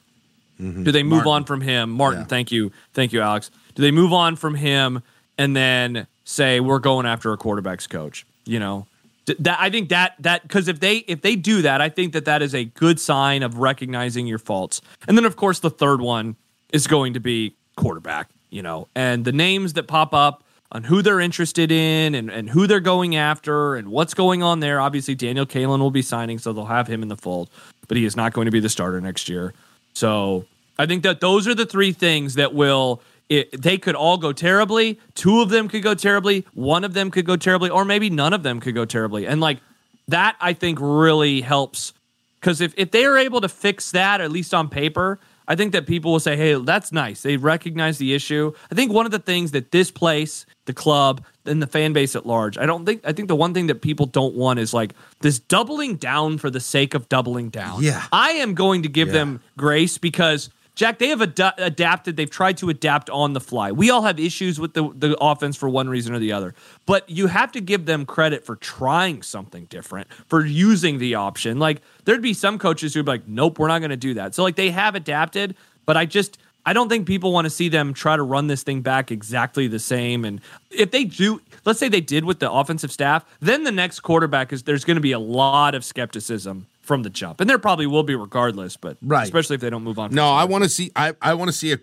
[0.60, 0.84] Mm-hmm.
[0.84, 1.32] Do they move Martin.
[1.34, 1.90] on from him?
[1.92, 2.28] Martin, Yeah.
[2.28, 2.72] thank you.
[2.94, 3.52] Thank you, Alex.
[3.76, 5.04] Do they move on from him
[5.38, 8.26] and then say we're going after a quarterbacks coach?
[8.46, 8.88] You know,
[9.26, 12.26] that I think that that because if they if they do that, I think that
[12.26, 14.82] that is a good sign of recognizing your faults.
[15.08, 16.36] And then of course the third one
[16.72, 18.30] is going to be quarterback.
[18.50, 22.50] You know, and the names that pop up on who they're interested in and, and
[22.50, 24.80] who they're going after and what's going on there.
[24.80, 27.50] Obviously, Daniel Kaelin will be signing, so they'll have him in the fold,
[27.88, 29.54] but he is not going to be the starter next year.
[29.94, 30.46] So
[30.78, 33.02] I think that those are the three things that will.
[33.28, 35.00] It, they could all go terribly.
[35.16, 36.46] Two of them could go terribly.
[36.54, 39.26] One of them could go terribly, or maybe none of them could go terribly.
[39.26, 39.60] And like
[40.08, 41.94] that, I think really helps
[42.40, 45.72] because if, if they are able to fix that, at least on paper, I think
[45.74, 47.24] that people will say, hey, that's nice.
[47.24, 48.54] They recognize the issue.
[48.72, 52.16] I think one of the things that this place, the club, and the fan base
[52.16, 54.74] at large, I don't think, I think the one thing that people don't want is
[54.74, 57.82] like this doubling down for the sake of doubling down.
[57.82, 58.04] Yeah.
[58.12, 59.14] I am going to give Yeah.
[59.16, 60.50] them grace because.
[60.76, 62.18] Jack, they have ad- adapted.
[62.18, 63.72] They've tried to adapt on the fly.
[63.72, 66.54] We all have issues with the, the offense for one reason or the other.
[66.86, 71.60] But you have to give them credit for trying something different, for using the option.
[71.60, 74.36] Like, there'd be some coaches who'd be like, nope, we're not going to do that.
[74.36, 75.56] So, like, they have adapted,
[75.86, 78.64] but I just, I don't think people want to see them try to run this
[78.64, 80.26] thing back exactly the same.
[80.26, 84.02] And if they do, let's say they did with the offensive staff, then the next
[84.02, 87.42] quarterback is there's going to be a lot of skepticism from the jump.
[87.42, 89.24] And there probably will be regardless, but Right.
[89.24, 90.14] especially if they don't move on.
[90.14, 90.92] No, I want to see.
[90.96, 91.80] I, I want to see a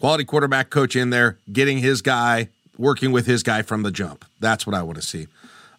[0.00, 2.48] quality quarterback coach in there, getting his guy,
[2.78, 4.24] working with his guy from the jump.
[4.40, 5.26] That's what I want to see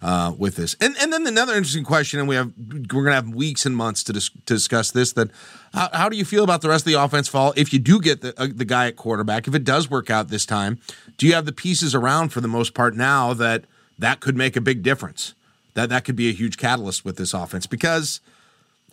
[0.02, 0.76] uh, with this.
[0.80, 2.52] And and then another interesting question, and we have
[2.94, 5.14] we're gonna have weeks and months to, dis- to discuss this.
[5.14, 5.30] That
[5.74, 8.00] how, how do you feel about the rest of the offense fall if you do
[8.00, 9.48] get the uh, the guy at quarterback?
[9.48, 10.80] If it does work out this time,
[11.18, 13.66] do you have the pieces around for the most part now that
[14.00, 15.34] that could make a big difference?
[15.74, 18.20] That that could be a huge catalyst with this offense because.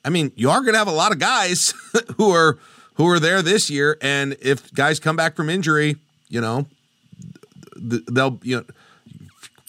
[0.05, 1.73] I mean, you are going to have a lot of guys
[2.17, 2.59] who are
[2.95, 5.97] who are there this year, and if guys come back from injury,
[6.29, 6.67] you know,
[7.77, 8.65] they'll you know.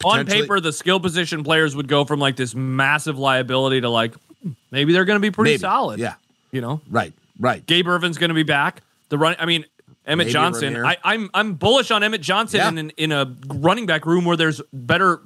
[0.04, 4.14] on paper, the skill position players would go from like this massive liability to like
[4.72, 6.00] maybe they're going to be pretty Maybe, solid.
[6.00, 6.16] yeah.
[6.52, 8.82] you know, right, right, Gabe Ervin's going to be back.
[9.10, 9.36] The run.
[9.40, 9.66] I mean,
[10.06, 10.76] Emmett Maybe Johnson.
[10.86, 12.70] I, I'm I'm bullish on Emmett Johnson Yeah.
[12.70, 15.22] in, in a running back room where there's better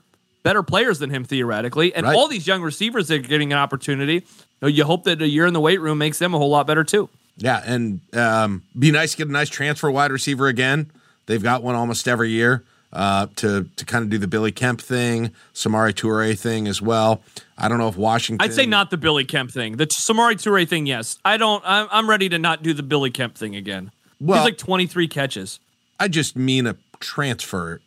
[0.50, 2.16] better players than him theoretically, and Right.
[2.16, 4.26] all these young receivers that are getting an opportunity.
[4.64, 6.84] You hope that a year in the weight room makes them a whole lot better
[6.84, 7.08] too.
[7.38, 10.90] yeah, and um, be nice to get a nice transfer wide receiver again.
[11.28, 14.82] They've got one almost every year uh, to to kind of do the Billy Kemp
[14.82, 17.22] thing, Samori Toure thing as well.
[17.58, 18.44] I don't know if Washington.
[18.44, 19.78] I'd say not the Billy Kemp thing.
[19.78, 21.20] The Samori Toure thing, yes.
[21.24, 21.62] I don't.
[21.66, 23.92] I'm, I'm ready to not do the Billy Kemp thing again.
[24.20, 25.60] Well- He's like 23 catches.
[26.00, 27.80] I just mean a transfer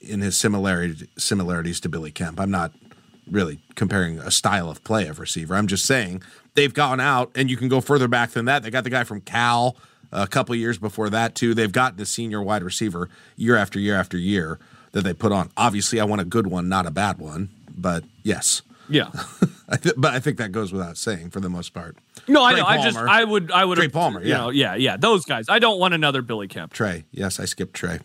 [0.00, 2.40] in his similarity similarities to Billy Kemp.
[2.40, 2.72] I'm not
[3.30, 5.54] really comparing a style of play of receiver.
[5.54, 6.22] I'm just saying
[6.54, 8.62] they've gone out, and you can go further back than that.
[8.62, 9.76] They got the guy from Cal
[10.12, 11.54] a couple years before that too.
[11.54, 14.58] They've gotten the senior wide receiver year after year after year
[14.92, 15.50] that they put on.
[15.56, 17.48] Obviously, I want a good one, not a bad one.
[17.76, 19.10] But yes, Yeah.
[19.68, 21.96] I th- but I think that goes without saying for the most part.
[22.26, 22.66] No, I Trey know.
[22.66, 24.36] I just I would I would Trey Palmer, You yeah.
[24.38, 24.96] know, yeah, yeah.
[24.96, 25.46] Those guys.
[25.48, 26.72] I don't want another Billy Kemp.
[26.72, 27.04] Trey.
[27.12, 28.00] Yes, I skipped Trey.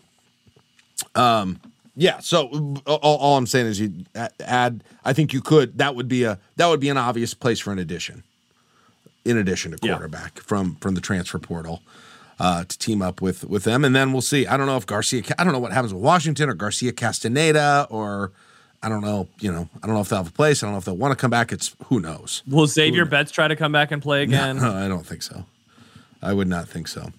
[1.16, 1.60] Um,
[1.96, 2.18] yeah.
[2.20, 3.92] So uh, all, all I'm saying is you
[4.40, 4.84] add.
[5.04, 5.78] I think you could.
[5.78, 8.22] That would be a that would be an obvious place for an addition.
[9.24, 9.94] In addition to Yeah.
[9.94, 11.82] quarterback from from the transfer portal.
[12.38, 14.46] Uh, to team up with with them, and then we'll see.
[14.46, 15.22] I don't know if Garcia.
[15.38, 18.30] I don't know what happens with Washington or Garcia Castaneda, or
[18.82, 19.26] I don't know.
[19.40, 20.62] You know, I don't know if they'll have a place.
[20.62, 21.50] I don't know if they'll want to come back.
[21.50, 22.42] It's who knows.
[22.46, 24.58] Will Xavier Betts try to come back and play again?
[24.58, 25.46] No, I don't think so.
[26.22, 27.10] I would not think so.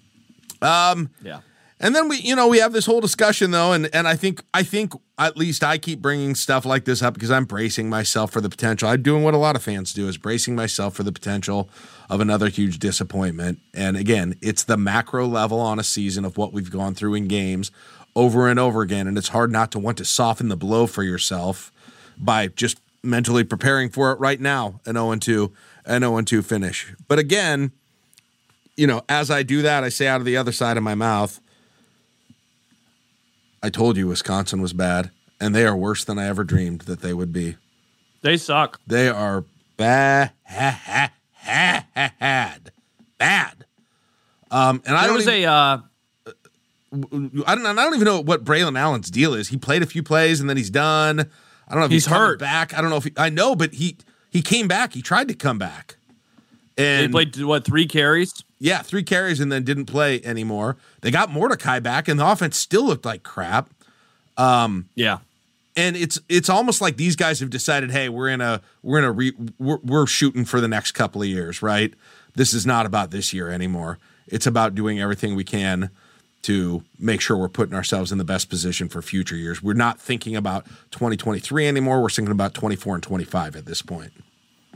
[0.61, 1.39] yeah.
[1.79, 4.43] And then we, you know, we have this whole discussion though, and and I think
[4.53, 8.31] I think at least I keep bringing stuff like this up because I'm bracing myself
[8.31, 8.89] for the potential.
[8.89, 11.69] I'm doing what a lot of fans do is bracing myself for the potential
[12.09, 13.59] of another huge disappointment.
[13.75, 17.27] And again, it's the macro level on a season of what we've gone through in
[17.27, 17.71] games
[18.15, 21.03] over and over again, and it's hard not to want to soften the blow for
[21.03, 21.71] yourself
[22.17, 25.53] by just mentally preparing for it right now, an 0 2,
[25.85, 26.95] an 0 2 finish.
[27.07, 27.71] But again,
[28.75, 30.95] you know, as I do that, I say out of the other side of my
[30.95, 31.39] mouth,
[33.67, 35.11] I told you Wisconsin was bad,
[35.41, 37.57] and they are worse than I ever dreamed that they would be.
[38.21, 38.79] They suck.
[38.87, 39.43] They are
[39.75, 41.11] bad, bad.
[44.49, 45.79] Um, and I don't was even, a uh,
[47.45, 49.49] I don't, I don't even know what Braylon Allen's deal is.
[49.49, 51.19] He played a few plays and then he's done.
[51.67, 52.39] I don't know if he's, He's hurt.
[52.39, 52.73] back.
[52.73, 53.97] I don't know if he, I know, but he
[54.29, 54.93] he came back.
[54.93, 55.97] He tried to come back,
[56.77, 58.31] they played what three carries?
[58.59, 60.77] yeah, three carries and then didn't play anymore.
[61.01, 63.69] They got Mordecai back, and the offense still looked like crap.
[64.37, 65.19] Um, Yeah.
[65.75, 69.03] and it's it's almost like these guys have decided, hey, we're in a we're in
[69.05, 71.93] a re, we're, we're shooting for the next couple of years, right?
[72.35, 73.97] This is not about this year anymore.
[74.27, 75.89] It's about doing everything we can
[76.43, 79.61] to make sure we're putting ourselves in the best position for future years.
[79.63, 82.01] We're not thinking about 2023 anymore.
[82.01, 84.11] We're thinking about 24 and 25 at this point.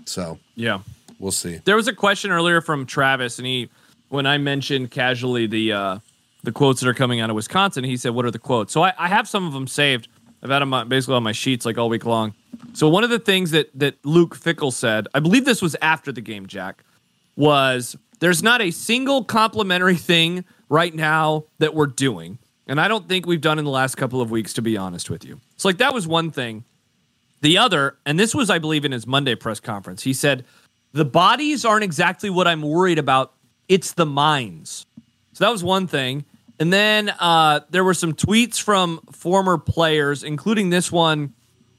[0.06, 0.80] So Yeah.
[1.22, 1.62] We'll see.
[1.64, 3.70] There was a question earlier from Travis, and he,
[4.10, 6.00] when I mentioned casually the uh,
[6.44, 8.84] the quotes that are coming out of Wisconsin, he said, "What are the quotes?" So
[8.84, 10.08] I, I have some of them saved.
[10.42, 12.34] I've had them on- basically on my sheets like all week long.
[12.74, 16.12] So one of the things that that Luke Fickell said, I believe this was after
[16.12, 16.84] the game, Jack,
[17.36, 23.08] was there's not a single complimentary thing right now that we're doing, and I don't
[23.08, 25.40] think we've done in the last couple of weeks, to be honest with you.
[25.58, 26.64] So like that was one thing.
[27.42, 30.46] The other, and this was, I believe, in his Monday press conference, he said,
[30.94, 33.34] The bodies aren't exactly what I'm worried about.
[33.68, 34.86] It's the minds.
[35.34, 36.26] So that was one thing.
[36.60, 41.34] And then uh, there were some tweets from former players, including this one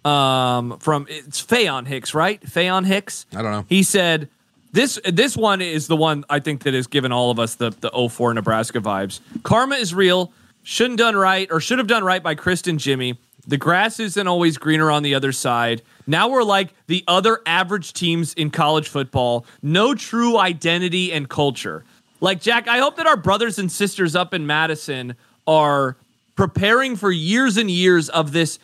[0.05, 2.41] um, from it's Faion Hicks, right?
[2.43, 3.27] Faion Hicks.
[3.33, 3.65] I don't know.
[3.69, 4.29] He said
[4.73, 7.71] this this one is the one I think that has given all of us the
[7.71, 9.21] the 04 Nebraska vibes.
[9.43, 10.33] Karma is real.
[10.63, 13.19] Shouldn't done right or should have done right by Kristen Jimmy.
[13.47, 15.83] The grass isn't always greener on the other side.
[16.07, 19.45] Now we're like the other average teams in college football.
[19.63, 21.85] No true identity and culture.
[22.21, 25.97] Like Jack, I hope that our brothers and sisters up in Madison are
[26.37, 28.61] preparing for years and years of this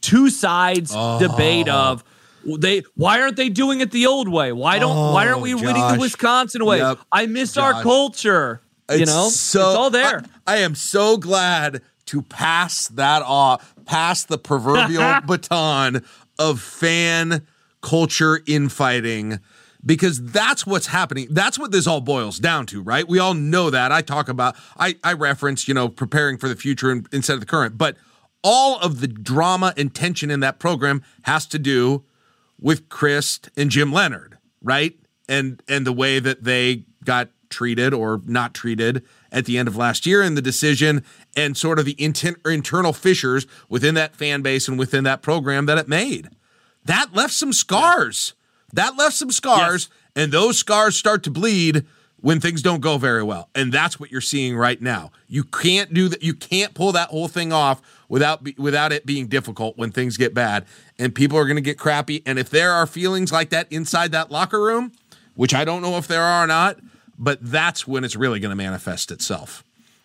[0.00, 1.20] two sides oh.
[1.20, 2.02] debate of
[2.44, 4.52] they why aren't they doing it the old way?
[4.52, 6.78] Why don't why aren't oh, we winning the Wisconsin way?
[6.78, 6.98] Yep.
[7.12, 7.82] I miss our Josh.
[8.88, 9.00] Culture.
[9.00, 10.22] You know, so, it's all there.
[10.46, 16.02] I, I am so glad to pass that off, pass the proverbial baton
[16.38, 17.46] of fan
[17.82, 19.40] culture infighting
[19.84, 21.28] because that's what's happening.
[21.30, 23.06] That's what this all boils down to, right?
[23.06, 23.92] We all know that.
[23.92, 27.40] I talk about, I, I reference, you know, preparing for the future in, instead of
[27.40, 27.96] the current, but
[28.42, 32.04] all of the drama and tension in that program has to do
[32.60, 34.96] with Chryst and Jim Leonard, right?
[35.28, 39.76] And and the way that they got treated or not treated at the end of
[39.76, 41.04] last year and the decision
[41.36, 45.66] and sort of the intent, internal fissures within that fan base and within that program
[45.66, 46.28] that it made.
[46.84, 48.34] That left some scars.
[48.72, 51.86] That left some scars and those scars start to bleed
[52.20, 53.48] when things don't go very well.
[53.54, 55.12] And that's what you're seeing right now.
[55.28, 59.06] You can't do that you can't pull that whole thing off without be, without it
[59.06, 60.66] being difficult when things get bad
[60.98, 64.12] and people are going to get crappy and if there are feelings like that inside
[64.12, 64.92] that locker room,
[65.34, 66.78] which I don't know if there are or not,
[67.18, 69.64] but that's when it's really going to manifest itself.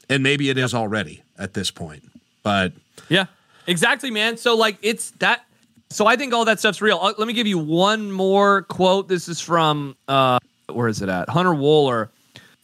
[0.09, 2.03] And maybe it is already at this point.
[2.41, 2.74] But
[3.09, 3.26] Yeah,
[3.68, 4.38] exactly, man.
[4.38, 5.45] So like it's that.
[5.89, 6.97] So I think all that stuff's real.
[6.99, 9.07] Uh, let me give you one more quote.
[9.07, 10.39] This is from uh,
[10.72, 11.30] where is it at?
[11.30, 12.09] Hunter Wohler.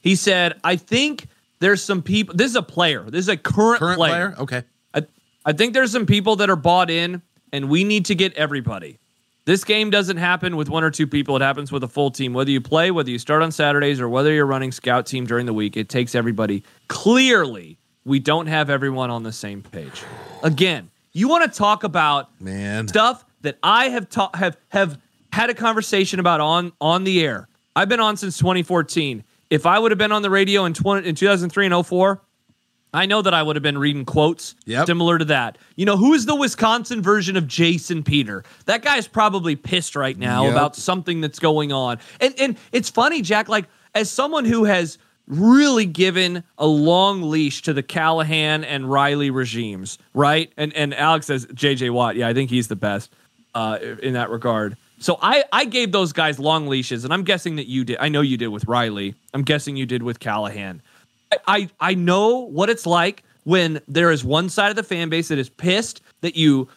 [0.01, 1.27] He said, "I think
[1.59, 2.35] there's some people.
[2.35, 3.03] This is a player.
[3.03, 4.31] This is a current, current player.
[4.31, 4.63] player, okay.
[4.93, 5.03] I,
[5.45, 7.21] I think there's some people that are bought in,
[7.53, 8.97] and we need to get everybody.
[9.49, 11.35] This game doesn't happen with one or two people.
[11.35, 12.33] It happens with a full team.
[12.33, 15.47] Whether you play, whether you start on Saturdays, or whether you're running scout team during
[15.47, 16.63] the week, it takes everybody.
[16.87, 20.03] Clearly, we don't have everyone on the same page.
[20.43, 22.87] Again, you want to talk about Man.
[22.87, 24.99] stuff that I have ta- have have
[25.33, 27.47] had a conversation about on on the air.
[27.75, 29.23] I've been on since 2014.
[29.49, 32.21] If I would have been on the radio in 20, in 2003 and 04,
[32.93, 34.87] I know that I would have been reading quotes Yep.
[34.87, 35.57] similar to that.
[35.75, 38.43] You know, who is the Wisconsin version of Jason Peter?
[38.65, 40.51] That guy's probably pissed right now Yep.
[40.51, 41.99] about something that's going on.
[42.19, 47.61] And and it's funny, Jack, like as someone who has really given a long leash
[47.61, 50.51] to the Callahan and Riley regimes, right?
[50.57, 53.11] And and Alex says JJ Watt, yeah, I think he's the best
[53.53, 54.75] uh, in that regard.
[54.97, 57.97] So I I gave those guys long leashes, and I'm guessing that you did.
[57.99, 59.13] I know you did with Riley.
[59.33, 60.81] I'm guessing you did with Callahan.
[61.47, 65.29] I I know what it's like when there is one side of the fan base
[65.29, 66.67] that is pissed that you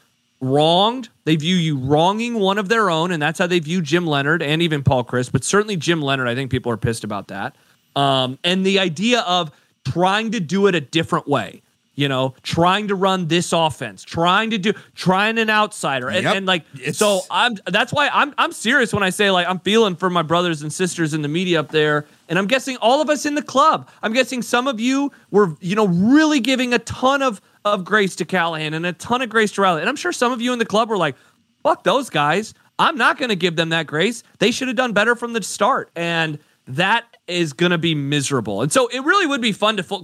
[0.41, 1.09] wronged.
[1.25, 4.43] They view you wronging one of their own, and that's how they view Jim Leonard
[4.43, 5.33] and even Paul Chryst.
[5.33, 7.57] But certainly Jim Leonard, I think people are pissed about that.
[7.97, 9.51] Um, and the idea of
[9.85, 11.62] trying to do it a different way.
[11.95, 16.37] You know, trying to run this offense, trying to do, trying an outsider, and, Yep.
[16.37, 17.21] and like It's- so.
[17.31, 20.63] I'm that's why I'm I'm serious when I say like I'm feeling for my brothers
[20.63, 23.43] and sisters in the media up there, and I'm guessing all of us in the
[23.43, 23.91] club.
[24.03, 28.17] I'm guessing some of you were you know really giving a ton of of grace
[28.17, 30.55] to Callahan and a ton of grace to Riley, and I'm sure some of you
[30.55, 31.15] in the club were like,
[31.63, 34.25] "Fuck those guys." I'm not going to give them that grace.
[34.39, 38.63] They should have done better from the start, and that is going to be miserable.
[38.63, 40.03] And so it really would be fun to full-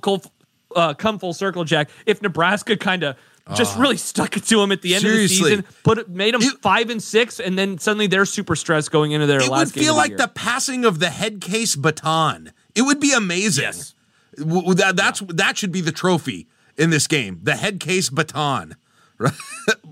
[0.74, 3.16] uh, come full circle, Jack, if Nebraska kind of
[3.54, 5.00] just really stuck it to him at the end.
[5.02, 5.52] Seriously.
[5.54, 8.26] of the season, put it, made them It- five and six, and then suddenly they're
[8.26, 10.18] super stressed going into their It last would game feel the like year.
[10.18, 12.52] the passing of the head case baton.
[12.74, 13.64] It would be amazing.
[13.64, 13.94] Yes.
[14.36, 16.46] That, that's that should be the trophy
[16.76, 17.40] in this game.
[17.42, 18.76] The head case baton.
[19.20, 19.32] Right?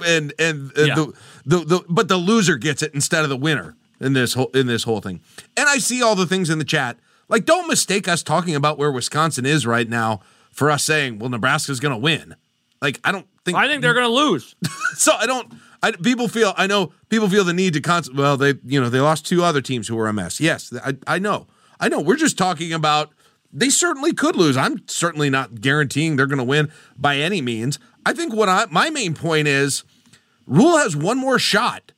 [0.07, 0.95] and and uh, Yeah.
[0.95, 1.13] the,
[1.47, 4.69] the the but the loser gets it instead of the winner in this whole in
[4.69, 5.21] this whole thing.
[5.57, 6.97] And I see all the things in the chat.
[7.29, 10.21] Like don't mistake us talking about where Wisconsin is right now
[10.57, 12.35] for us saying, well, Nebraska's going to win.
[12.81, 14.57] Like I don't think I think they're going to lose.
[14.95, 15.53] so I don't.
[15.83, 16.55] I, people feel.
[16.57, 17.81] I know people feel the need to.
[17.81, 20.41] Cons- well, they you know they lost two other teams who were a mess.
[20.41, 21.47] Yes, I, I know.
[21.79, 22.01] I know.
[22.01, 23.11] We're just talking about.
[23.53, 24.57] They certainly could lose.
[24.57, 27.79] I'm certainly not guaranteeing they're going to win by any means.
[28.05, 29.85] I think what I my main point is,
[30.47, 31.93] Rhule has one more shot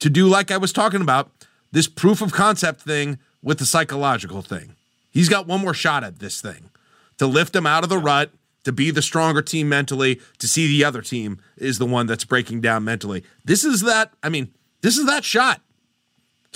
[0.00, 1.30] to do like I was talking about
[1.70, 4.74] this proof of concept thing with the psychological thing.
[5.10, 6.70] He's got one more shot at this thing
[7.18, 8.30] to lift them out of the rut,
[8.64, 12.24] to be the stronger team mentally, to see the other team is the one that's
[12.24, 13.24] breaking down mentally.
[13.44, 14.52] This is that, I mean,
[14.82, 15.60] this is that shot.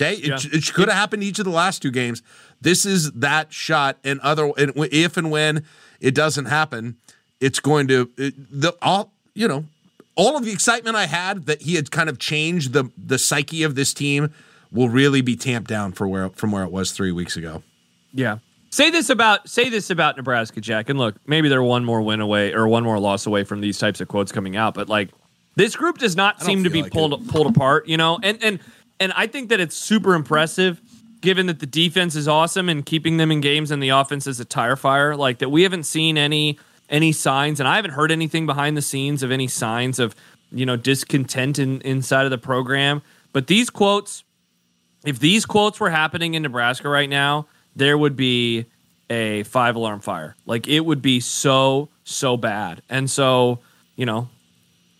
[0.01, 0.35] Okay, Yeah.
[0.35, 2.21] it, it could have happened each of the last two games.
[2.61, 5.63] This is that shot, and other and if and when
[5.99, 6.97] it doesn't happen,
[7.39, 9.65] it's going to it, the all you know
[10.15, 13.61] all of the excitement I had that he had kind of changed the the psyche
[13.63, 14.33] of this team
[14.71, 17.61] will really be tamped down for where from where it was three weeks ago.
[18.13, 18.37] Yeah.
[18.73, 20.89] Say this about say this about Nebraska, Jack.
[20.89, 23.77] And look, maybe they're one more win away or one more loss away from these
[23.77, 25.09] types of quotes coming out, but like
[25.53, 28.17] this group does not seem to be like pulled pulled apart, you know?
[28.23, 28.59] And and
[28.99, 30.81] and I think that it's super impressive
[31.21, 34.39] given that the defense is awesome and keeping them in games and the offense is
[34.39, 36.57] a tire fire, like that we haven't seen any
[36.89, 40.15] any signs and I haven't heard anything behind the scenes of any signs of,
[40.51, 43.03] you know, discontent in, inside of the program.
[43.33, 44.23] But these quotes
[45.05, 47.45] if these quotes were happening in Nebraska right now,
[47.75, 48.65] there would be
[49.09, 50.35] a five alarm fire.
[50.45, 52.81] Like it would be so so bad.
[52.89, 53.59] And so,
[53.95, 54.29] you know,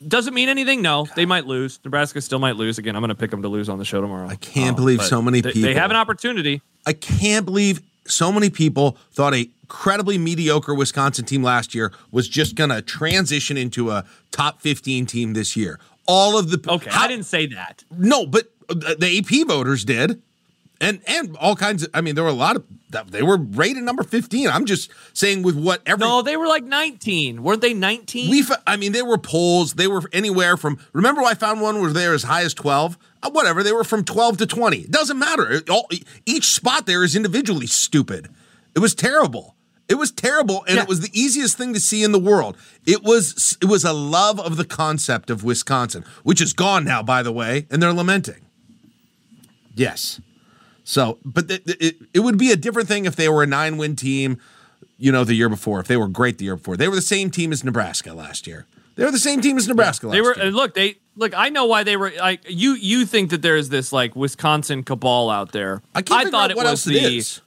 [0.08, 0.82] doesn't mean anything.
[0.82, 1.80] No, they might lose.
[1.84, 2.78] Nebraska still might lose.
[2.78, 4.28] Again, I'm going to pick them to lose on the show tomorrow.
[4.28, 6.62] I can't believe so many they, They people- have an opportunity.
[6.86, 12.28] I can't believe so many people thought a incredibly mediocre Wisconsin team last year was
[12.28, 15.80] just going to transition into a top 15 team this year.
[16.06, 17.84] All of the Okay, how- I didn't say that.
[17.90, 20.22] No, but uh, the AP voters did.
[20.84, 22.64] And and all kinds of I mean there were a lot of
[23.12, 24.50] they were rated number 15.
[24.50, 27.42] I'm just saying with what every No, they were like 19.
[27.42, 28.30] Weren't they 19?
[28.30, 31.92] we I mean there were polls, they were anywhere from remember I found one where
[31.92, 32.98] they were as high as 12?
[33.24, 34.78] Uh, whatever, they were from 12 to 20.
[34.80, 35.50] It doesn't matter.
[35.50, 35.88] It- all,
[36.26, 38.28] each spot there is individually stupid.
[38.76, 39.56] It was terrible.
[39.90, 40.84] It was terrible and Yeah.
[40.84, 42.58] it was the easiest thing to see in the world.
[42.86, 47.02] It was it was a love of the concept of Wisconsin, which is gone now
[47.02, 48.42] by the way, and they're lamenting.
[49.76, 50.20] Yes.
[50.84, 53.48] So, but th- th- it, it would be a different thing if they were a
[53.48, 54.38] nine win team,
[54.98, 56.76] you know, the year before, if they were great the year before.
[56.78, 58.66] They were the same team as Nebraska last year.
[58.96, 60.52] They were the same team as Nebraska They last were year.
[60.52, 60.76] look.
[60.76, 61.34] They look.
[61.36, 62.74] I know why they were like you.
[62.74, 65.82] You think that there's this like Wisconsin cabal out there.
[65.96, 66.98] I can't figure thought it was the.
[66.98, 67.42] it.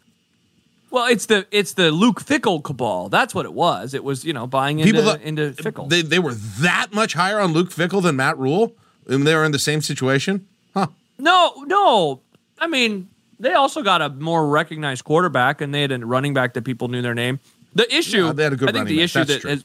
[0.90, 3.08] Well, it's the it's the Luke Fickell cabal.
[3.10, 3.94] That's what it was.
[3.94, 5.88] It was you know buying into into Fickell.
[5.88, 8.72] They, they were that much higher on Luke Fickell than Matt Rhule,
[9.06, 10.46] and they were in the same situation.
[10.74, 10.88] Huh.
[11.18, 12.20] No, no.
[12.58, 13.08] I mean,
[13.38, 16.88] they also got a more recognized quarterback, and they had a running back that people
[16.88, 17.40] knew their name.
[17.74, 19.04] The issue, Yeah, they had a good I think the back.
[19.04, 19.64] issue That's that has,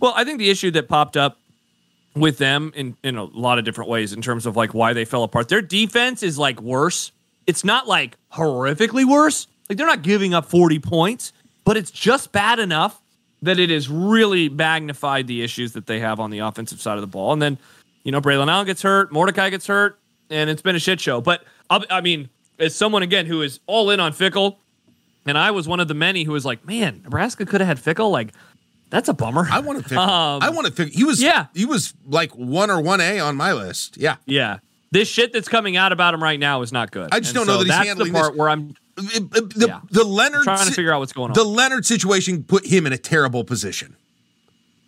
[0.00, 1.38] well, I think the issue that popped up
[2.14, 5.04] with them in in a lot of different ways in terms of like why they
[5.04, 5.48] fell apart.
[5.48, 7.10] Their defense is like worse.
[7.46, 9.46] It's not like horrifically worse.
[9.68, 11.32] Like they're not giving up 40 points,
[11.64, 13.00] but it's just bad enough
[13.42, 17.00] that it has really magnified the issues that they have on the offensive side of
[17.02, 17.32] the ball.
[17.32, 17.58] And then,
[18.02, 19.98] you know, Braylon Allen gets hurt, Mordecai gets hurt,
[20.30, 21.20] and it's been a shit show.
[21.20, 22.28] But I mean,
[22.58, 24.56] as someone again who is all in on Fickell,
[25.26, 27.96] and I was one of the many who was like, man, Nebraska could have had
[27.96, 28.10] Fickell.
[28.10, 28.32] Like,
[28.90, 29.46] that's a bummer.
[29.50, 29.98] I want to figure.
[29.98, 30.92] Um, I want to figure.
[30.96, 31.22] He was.
[31.22, 31.46] yeah.
[31.54, 33.96] He was like one or one A on my list.
[33.96, 34.16] Yeah.
[34.26, 34.58] Yeah.
[34.90, 37.08] This shit that's coming out about him right now is not good.
[37.12, 39.22] I just And don't know that he's that's handling the part this- where I'm It-
[39.36, 39.80] it- the, Yeah.
[39.90, 41.34] the Leonard trying to figure out what's going on.
[41.34, 43.96] the Leonard situation put him in a terrible position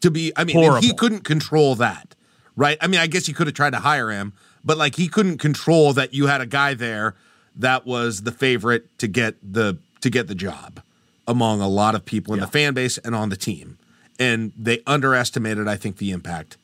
[0.03, 0.33] to be.
[0.37, 2.15] I mean, he couldn't control that,
[2.55, 2.79] right?
[2.81, 4.33] I mean, I guess he could have tried to hire him,
[4.65, 7.17] but like he couldn't control that you had a guy there
[7.57, 10.81] that was the favorite to get the to get the job
[11.27, 12.47] among a lot of people in Yeah.
[12.47, 13.79] the fan base and on the team,
[14.21, 16.57] and they underestimated, I think, the impact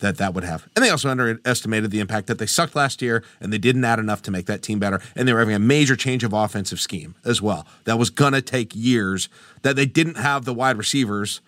[0.00, 0.68] that that would have.
[0.76, 3.98] And they also underestimated the impact that they sucked last year and they didn't add
[3.98, 5.00] enough to make that team better.
[5.14, 7.66] And they were having a major change of offensive scheme as well.
[7.84, 9.30] That was going to take years,
[9.62, 11.40] that they didn't have the wide receivers.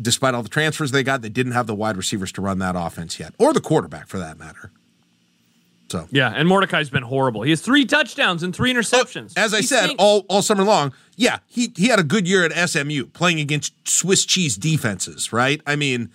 [0.00, 2.74] Despite all the transfers they got, they didn't have the wide receivers to run that
[2.74, 4.70] offense yet, or the quarterback for that matter.
[5.90, 7.42] So, Yeah, and Mordecai's been horrible.
[7.42, 9.34] He has three touchdowns and three interceptions.
[9.36, 10.02] as I He said stinks.
[10.02, 13.72] all, all summer long, yeah, he, he had a good year at SMU playing against
[13.86, 15.60] Swiss cheese defenses, right?
[15.66, 16.10] I mean,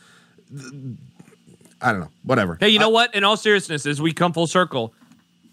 [1.82, 2.58] I don't know, whatever.
[2.60, 3.16] Hey, you know I- what?
[3.16, 4.94] In all seriousness, as we come full circle,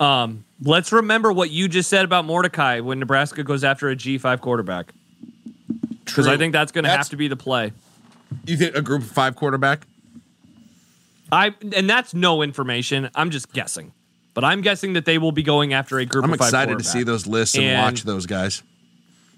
[0.01, 4.41] um, let's remember what you just said about Mordecai when Nebraska goes after a G5
[4.41, 4.93] quarterback.
[6.05, 7.73] Because I think that's going to have to be the play.
[8.47, 9.87] You think a group of five quarterback?
[11.33, 13.11] I and that's no information.
[13.14, 13.93] I'm just guessing,
[14.37, 16.22] but I'm guessing that they will be going after a group.
[16.24, 16.93] I'm of five excited to quarterback.
[16.93, 18.62] see those lists and, And- watch those guys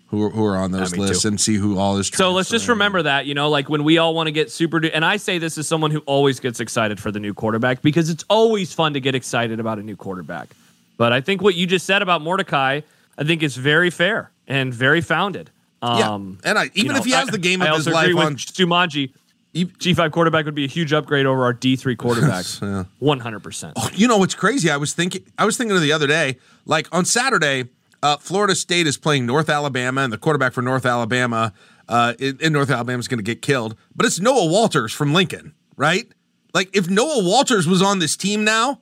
[0.08, 1.28] who are, who are on those me lists too.
[1.28, 2.08] and see who all is.
[2.08, 4.80] So let's just remember that, you know, like when we all want to get super,
[4.80, 7.80] du- and I say this as someone who always gets excited for the new quarterback
[7.80, 10.48] because it's always fun to get excited about a new quarterback.
[10.96, 12.80] But I think what you just said about Mordecai,
[13.16, 15.50] I think is very fair and very founded.
[15.80, 17.76] Yeah, Um, and I, you even know, if he has I- the game I of
[17.76, 19.08] his also life agree with on, Sumanji, you,
[19.54, 22.86] G5 quarterback would be a huge upgrade over our D3 quarterbacks.
[23.00, 23.98] 100%.
[23.98, 24.70] you know what's crazy?
[24.70, 27.68] I was thinking, I was thinking of the other day, like on Saturday,
[28.02, 31.52] uh, Florida State is playing North Alabama, and the quarterback for North Alabama
[31.88, 33.74] uh, in, in North Alabama is going to get killed.
[33.96, 36.06] But it's Noah Walters from Lincoln, right?
[36.54, 38.80] Like if Noah Walters was on this team now,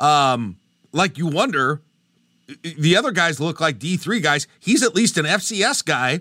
[0.00, 0.58] um,
[0.92, 1.80] like you wonder,
[2.62, 4.46] the other guys look like D three guys.
[4.58, 6.20] He's at least an FCS guy.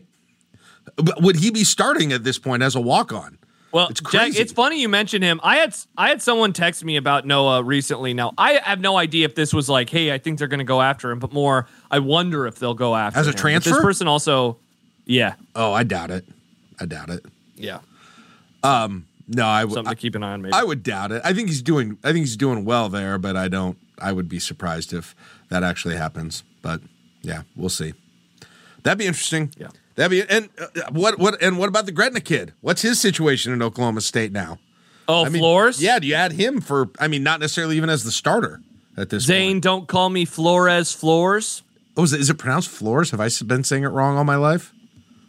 [0.95, 3.38] But Would he be starting at this point as a walk on?
[3.71, 4.39] Well, It's Jack, crazy.
[4.41, 5.39] it's funny you mentioned him.
[5.43, 8.13] I had I had someone text me about Noah recently.
[8.13, 10.63] Now I have no idea if this was like, hey, I think they're going to
[10.63, 13.35] go after him, but more, I wonder if they'll go after As a him.
[13.35, 13.69] But transfer?
[13.71, 14.57] This person also,
[15.05, 16.25] yeah, Oh, I doubt it.
[16.79, 17.25] I doubt it.
[17.55, 17.79] yeah,
[18.63, 19.05] Um.
[19.31, 19.73] No, I would.
[19.75, 20.41] something to keep an eye on.
[20.41, 21.21] Maybe I would doubt it.
[21.23, 21.99] I think he's doing.
[22.03, 23.77] I think he's doing well there, but I don't.
[23.99, 25.13] I would be surprised if
[25.49, 26.41] that actually happens.
[26.63, 26.81] But
[27.21, 27.93] yeah, we'll see.
[28.81, 29.53] That'd be interesting.
[29.55, 29.67] Yeah.
[29.99, 30.33] That'd be.
[30.33, 31.19] And uh, what?
[31.19, 31.41] What?
[31.43, 32.53] And what about the Gretna kid?
[32.61, 34.57] What's his situation in Oklahoma State now?
[35.09, 35.83] oh, I mean, Flores.
[35.83, 35.99] Yeah.
[35.99, 36.89] Do you add him for?
[37.01, 38.61] I mean, not necessarily even as the starter
[38.95, 39.63] at this Zane, point.
[39.65, 40.93] don't call me Flores.
[40.93, 41.63] Flores.
[41.97, 43.11] Oh, is it, is it pronounced Flores?
[43.11, 44.73] Have I been saying it wrong all my life?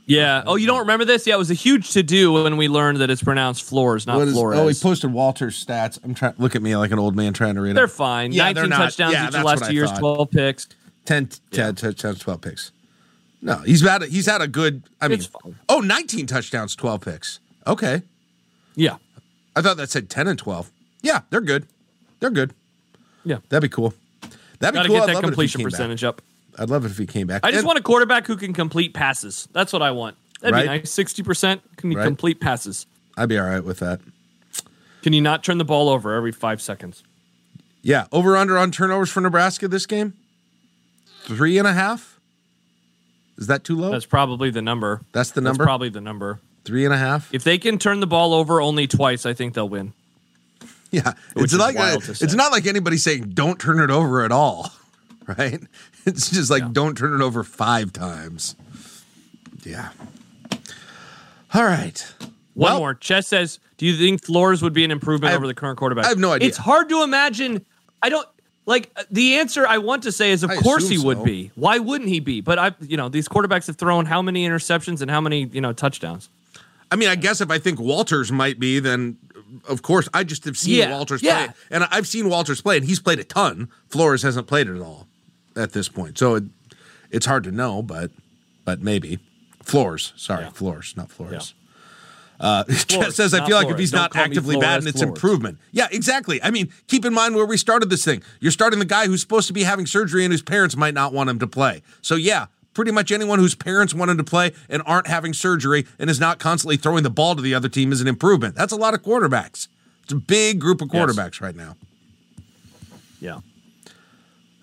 [0.06, 0.44] Yeah.
[0.46, 1.26] Oh, you don't remember this?
[1.26, 4.20] Yeah, it was a huge to do when we learned that it's pronounced Flores, not
[4.20, 4.56] is- Flores.
[4.56, 5.98] oh, he posted Walter's stats.
[6.04, 6.34] I'm trying.
[6.38, 7.74] Look at me like an old man trying to read it.
[7.74, 8.30] they're fine.
[8.30, 9.98] Yeah, 19 they're not- touchdowns yeah, each last two years, thought.
[9.98, 10.68] 12 picks.
[11.06, 12.70] 10, 10, 10, 10, 12 picks.
[13.42, 14.82] No, he's had a, he's had a good.
[15.00, 15.20] I mean,
[15.68, 17.40] oh, 19 touchdowns, 12 picks.
[17.66, 18.02] Okay,
[18.74, 18.96] Yeah.
[19.56, 20.70] I thought that said 10 and 12.
[21.02, 21.66] Yeah, they're good.
[22.20, 22.54] They're good.
[23.24, 23.38] Yeah.
[23.48, 23.94] That'd be cool.
[24.60, 24.96] That'd be to cool.
[24.98, 25.72] get that love it if he completion came back.
[25.72, 26.22] percentage up.
[26.58, 27.40] I'd love it if he came back.
[27.44, 29.48] I just And- want a quarterback who can complete passes.
[29.52, 30.16] That's what I want.
[30.40, 30.62] That'd Right.
[30.62, 30.90] be nice.
[30.90, 32.04] Sixty percent can you Right.
[32.04, 32.86] complete passes?
[33.16, 34.00] I'd be all right with that.
[35.02, 37.02] Can you not turn the ball over every five seconds?
[37.82, 40.14] Yeah, over under on turnovers for Nebraska this game.
[41.24, 42.09] Three and a half.
[43.40, 43.90] Is that too low?
[43.90, 45.00] That's probably the number.
[45.12, 45.64] That's the That's number.
[45.64, 46.38] probably the number.
[46.64, 47.32] Three and a half.
[47.34, 49.94] If they can turn the ball over only twice, I think they'll win.
[50.90, 54.70] Yeah, Which it's like it's not like anybody saying don't turn it over at all,
[55.26, 55.60] right?
[56.04, 56.68] It's just like Yeah.
[56.72, 58.56] don't turn it over five times.
[59.64, 59.90] Yeah.
[61.54, 62.04] All right.
[62.54, 62.94] One Well- more.
[62.94, 66.06] Chess says, "Do you think Flores would be an improvement have- over the current quarterback?"
[66.06, 66.48] I have no idea.
[66.48, 67.64] It's hard to imagine.
[68.02, 68.26] I don't
[68.66, 69.66] like uh, the answer.
[69.66, 71.24] I want to say is, of I course he would so.
[71.24, 71.50] be.
[71.54, 72.40] Why wouldn't he be?
[72.40, 75.60] But I, you know, these quarterbacks have thrown how many interceptions and how many, you
[75.60, 76.28] know, touchdowns.
[76.92, 79.16] I mean, I guess if I think Walters might be, then
[79.68, 81.46] of course, I just have seen Yeah, Walters yeah.
[81.46, 83.68] play, and I've seen Walters play, and he's played a ton.
[83.88, 85.06] Flores hasn't played it at all
[85.56, 86.44] at this point, so it,
[87.10, 88.10] it's hard to know, but
[88.64, 89.18] but maybe
[89.62, 90.12] Floors.
[90.16, 90.50] Sorry, Yeah.
[90.50, 91.54] Floors, not Flores.
[92.40, 95.10] Uh, Flores, says, I feel like if he's Don't not actively bad, and it's Flores.
[95.16, 95.58] improvement.
[95.72, 96.42] Yeah, exactly.
[96.42, 98.22] I mean, keep in mind where we started this thing.
[98.40, 101.12] You're starting the guy who's supposed to be having surgery and whose parents might not
[101.12, 101.82] want him to play.
[102.00, 105.86] So, yeah, pretty much anyone whose parents want him to play and aren't having surgery
[105.98, 108.54] and is not constantly throwing the ball to the other team is an improvement.
[108.54, 109.68] That's a lot of quarterbacks.
[110.04, 111.04] It's a big group of Yes.
[111.14, 111.76] quarterbacks right now.
[113.20, 113.40] Yeah.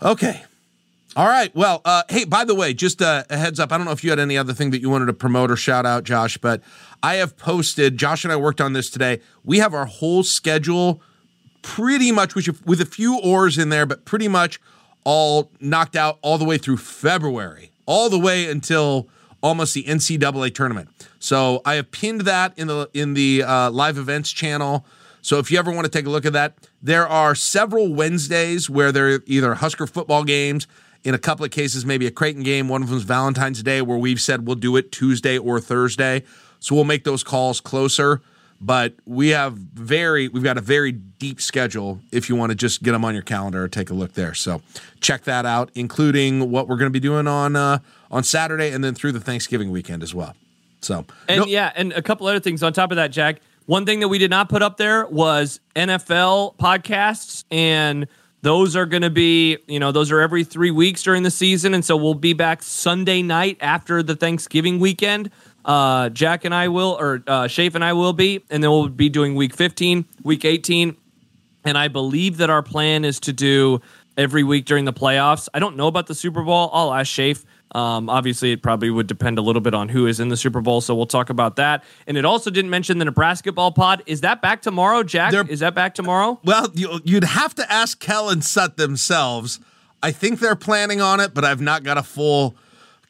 [0.01, 0.43] Okay.
[1.17, 1.53] All right.
[1.55, 3.71] Well, uh, hey, by the way, just uh, a heads up.
[3.71, 5.55] I don't know if you had any other thing that you wanted to promote or
[5.55, 6.61] shout out, Josh, but
[7.01, 7.97] I have posted.
[7.97, 9.21] Josh and I worked on this today.
[9.43, 11.01] We have our whole schedule
[11.63, 14.61] pretty much, with with a few oars in there, but pretty much
[15.05, 19.09] all knocked out all the way through February, all the way until
[19.41, 20.87] almost the NCAA tournament.
[21.17, 24.85] So I have pinned that in the in the uh, live events channel.
[25.23, 28.69] So if you ever want to take a look at that, there are several Wednesdays
[28.69, 30.67] where there are either Husker football games.
[31.07, 32.67] In a couple of cases, maybe a Creighton game.
[32.67, 36.23] One of them is Valentine's Day, where we've said we'll do it Tuesday or Thursday.
[36.59, 38.21] So we'll make those calls closer.
[38.59, 42.01] But we have very, we've got a very deep schedule.
[42.11, 44.33] If you want to just get them on your calendar or take a look there,
[44.33, 44.61] so
[44.99, 47.79] check that out, including what we're going to be doing on uh,
[48.11, 50.35] on Saturday and then through the Thanksgiving weekend as well.
[50.81, 53.39] So And no- yeah, and a couple other things on top of that, Jack.
[53.65, 58.09] One thing that we did not put up there was NFL podcasts, and
[58.47, 61.73] those are going to be, you know, those are every three weeks during the season,
[61.73, 65.31] and so we'll be back Sunday night after the Thanksgiving weekend.
[65.65, 68.87] Uh, Jack and I will, or uh, Shafe and I will be, and then we'll
[68.87, 70.95] be doing week 15, week 18,
[71.65, 73.81] and I believe that our plan is to do
[74.15, 75.49] every week during the playoffs.
[75.53, 76.69] I don't know about the Super Bowl.
[76.71, 77.43] I'll ask Shafe.
[77.73, 80.61] Um, obviously, it probably would depend a little bit on who is in the Super
[80.61, 81.83] Bowl, so we'll talk about that.
[82.07, 84.03] And it also didn't mention the Nebraska ball pod.
[84.05, 85.31] Is that back tomorrow, Jack?
[85.31, 86.39] They're- is that back tomorrow?
[86.45, 89.59] Well, you, you'd have to ask Kel and Sut themselves.
[90.01, 92.55] I think they're planning on it, but I've not got a full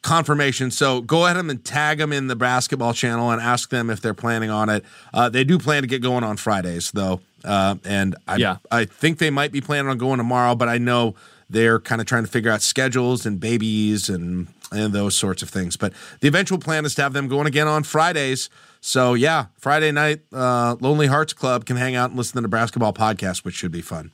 [0.02, 0.70] confirmation.
[0.70, 4.14] So go ahead and tag them in the basketball channel and ask them if they're
[4.14, 4.84] planning on it.
[5.12, 8.56] Uh, they do plan to get going on Fridays, though, uh, and I, Yeah.
[8.70, 10.54] I think they might be planning on going tomorrow.
[10.54, 11.14] But I know
[11.50, 15.48] they're kind of trying to figure out schedules and babies and and those sorts of
[15.48, 15.76] things.
[15.78, 18.50] But the eventual plan is to have them going again on Fridays.
[18.80, 22.48] So yeah, Friday night, uh, Lonely Hearts Club can hang out and listen to the
[22.48, 24.12] basketball podcast, which should be fun.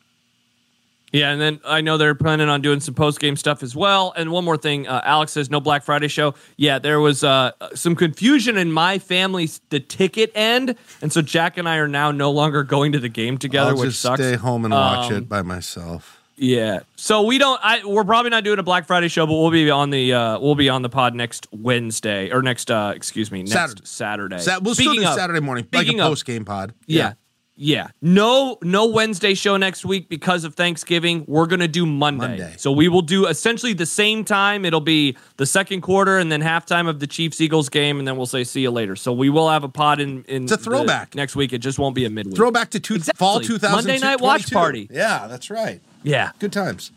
[1.13, 4.13] Yeah, and then I know they're planning on doing some post game stuff as well.
[4.17, 6.35] And one more thing, uh, Alex says no Black Friday show.
[6.57, 11.57] Yeah, there was uh, some confusion in my family, the ticket end, and so Jack
[11.57, 14.21] and I are now no longer going to the game together, I'll which just sucks.
[14.21, 16.21] stay home and watch Um, it by myself.
[16.37, 16.81] Yeah.
[16.97, 17.61] So we don't.
[17.63, 20.39] I we're probably not doing a Black Friday show, but we'll be on the uh
[20.41, 23.81] we'll be on the pod next Wednesday or next uh excuse me next Saturday.
[23.85, 24.39] Saturday.
[24.39, 26.75] Sa- we'll Speaking still do of- Saturday morning, like a post game pod.
[26.87, 27.13] Yeah.
[27.57, 27.87] Yeah.
[28.03, 31.25] No no Wednesday show next week because of Thanksgiving.
[31.29, 32.27] We're going to do Monday.
[32.27, 32.55] Monday.
[32.59, 34.65] So we will do essentially the same time.
[34.65, 38.17] It'll be the second quarter and then halftime of the Chiefs Eagles game and then
[38.17, 38.97] we'll say see you later.
[38.97, 41.15] So we will have a pod in in It's a the throwback.
[41.15, 41.53] next week.
[41.53, 42.35] It just won't be a midweek.
[42.35, 43.19] Throwback to two, Exactly.
[43.19, 43.71] fall 2000.
[43.73, 44.89] Monday night watch party.
[44.91, 45.81] Yeah, that's right.
[46.05, 46.31] Yeah.
[46.39, 46.93] Good times.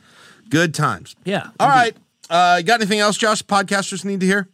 [0.50, 1.16] Good times.
[1.26, 1.50] Yeah.
[1.60, 1.96] All right.
[2.30, 3.42] Uh, you got anything else, Josh?
[3.42, 4.48] Podcasters need to hear.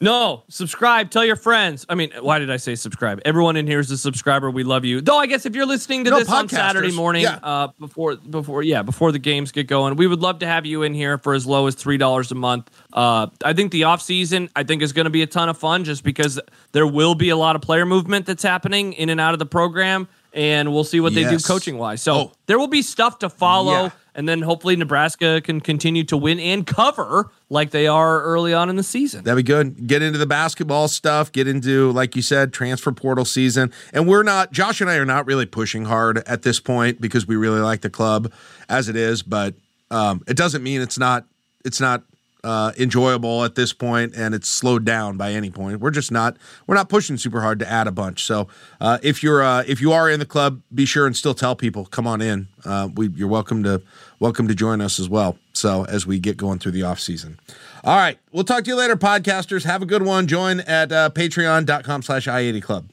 [0.00, 1.10] No, subscribe.
[1.10, 1.84] Tell your friends.
[1.88, 3.20] I mean, why did I say subscribe?
[3.24, 4.48] Everyone in here is a subscriber.
[4.48, 5.00] We love you.
[5.00, 6.48] Though I guess if you're listening to No, this on.
[6.48, 7.40] Saturday morning, Yeah.
[7.42, 10.84] uh, before before yeah, before the games get going, we would love to have you
[10.84, 12.70] in here for as low as three dollars a month.
[12.92, 15.58] Uh, I think the off season I think is going to be a ton of
[15.58, 16.38] fun just because
[16.70, 19.46] there will be a lot of player movement that's happening in and out of the
[19.46, 20.06] program,
[20.38, 22.00] and we'll see what they do coaching wise.
[22.00, 22.32] So Oh.
[22.46, 23.72] there will be stuff to follow.
[23.84, 23.90] Yeah.
[24.14, 28.68] And then hopefully Nebraska can continue to win and cover like they are early on
[28.70, 29.22] in the season.
[29.24, 29.86] That'd be good.
[29.86, 31.30] Get into the basketball stuff.
[31.30, 33.72] Get into, like you said, transfer portal season.
[33.92, 37.26] And we're not, Josh and I are not really pushing hard at this point because
[37.28, 38.32] we really like the club
[38.68, 39.22] as it is.
[39.22, 39.54] But
[39.90, 41.24] um, it doesn't mean it's not,
[41.64, 42.02] it's not
[42.44, 45.80] uh, enjoyable at this point and it's slowed down by any point.
[45.80, 46.36] We're just not,
[46.66, 48.24] we're not pushing super hard to add a bunch.
[48.24, 48.48] So
[48.80, 51.56] uh, if you're, uh, if you are in the club, be sure and still tell
[51.56, 52.48] people, come on in.
[52.64, 53.82] Uh, we, you're welcome to,
[54.20, 55.36] welcome to join us as well.
[55.52, 57.40] So as we get going through the off season.
[57.84, 58.18] All right.
[58.32, 59.64] We'll talk to you later, podcasters.
[59.64, 60.26] Have a good one.
[60.26, 62.88] Join at uh, patreon.com slash I-80 Club.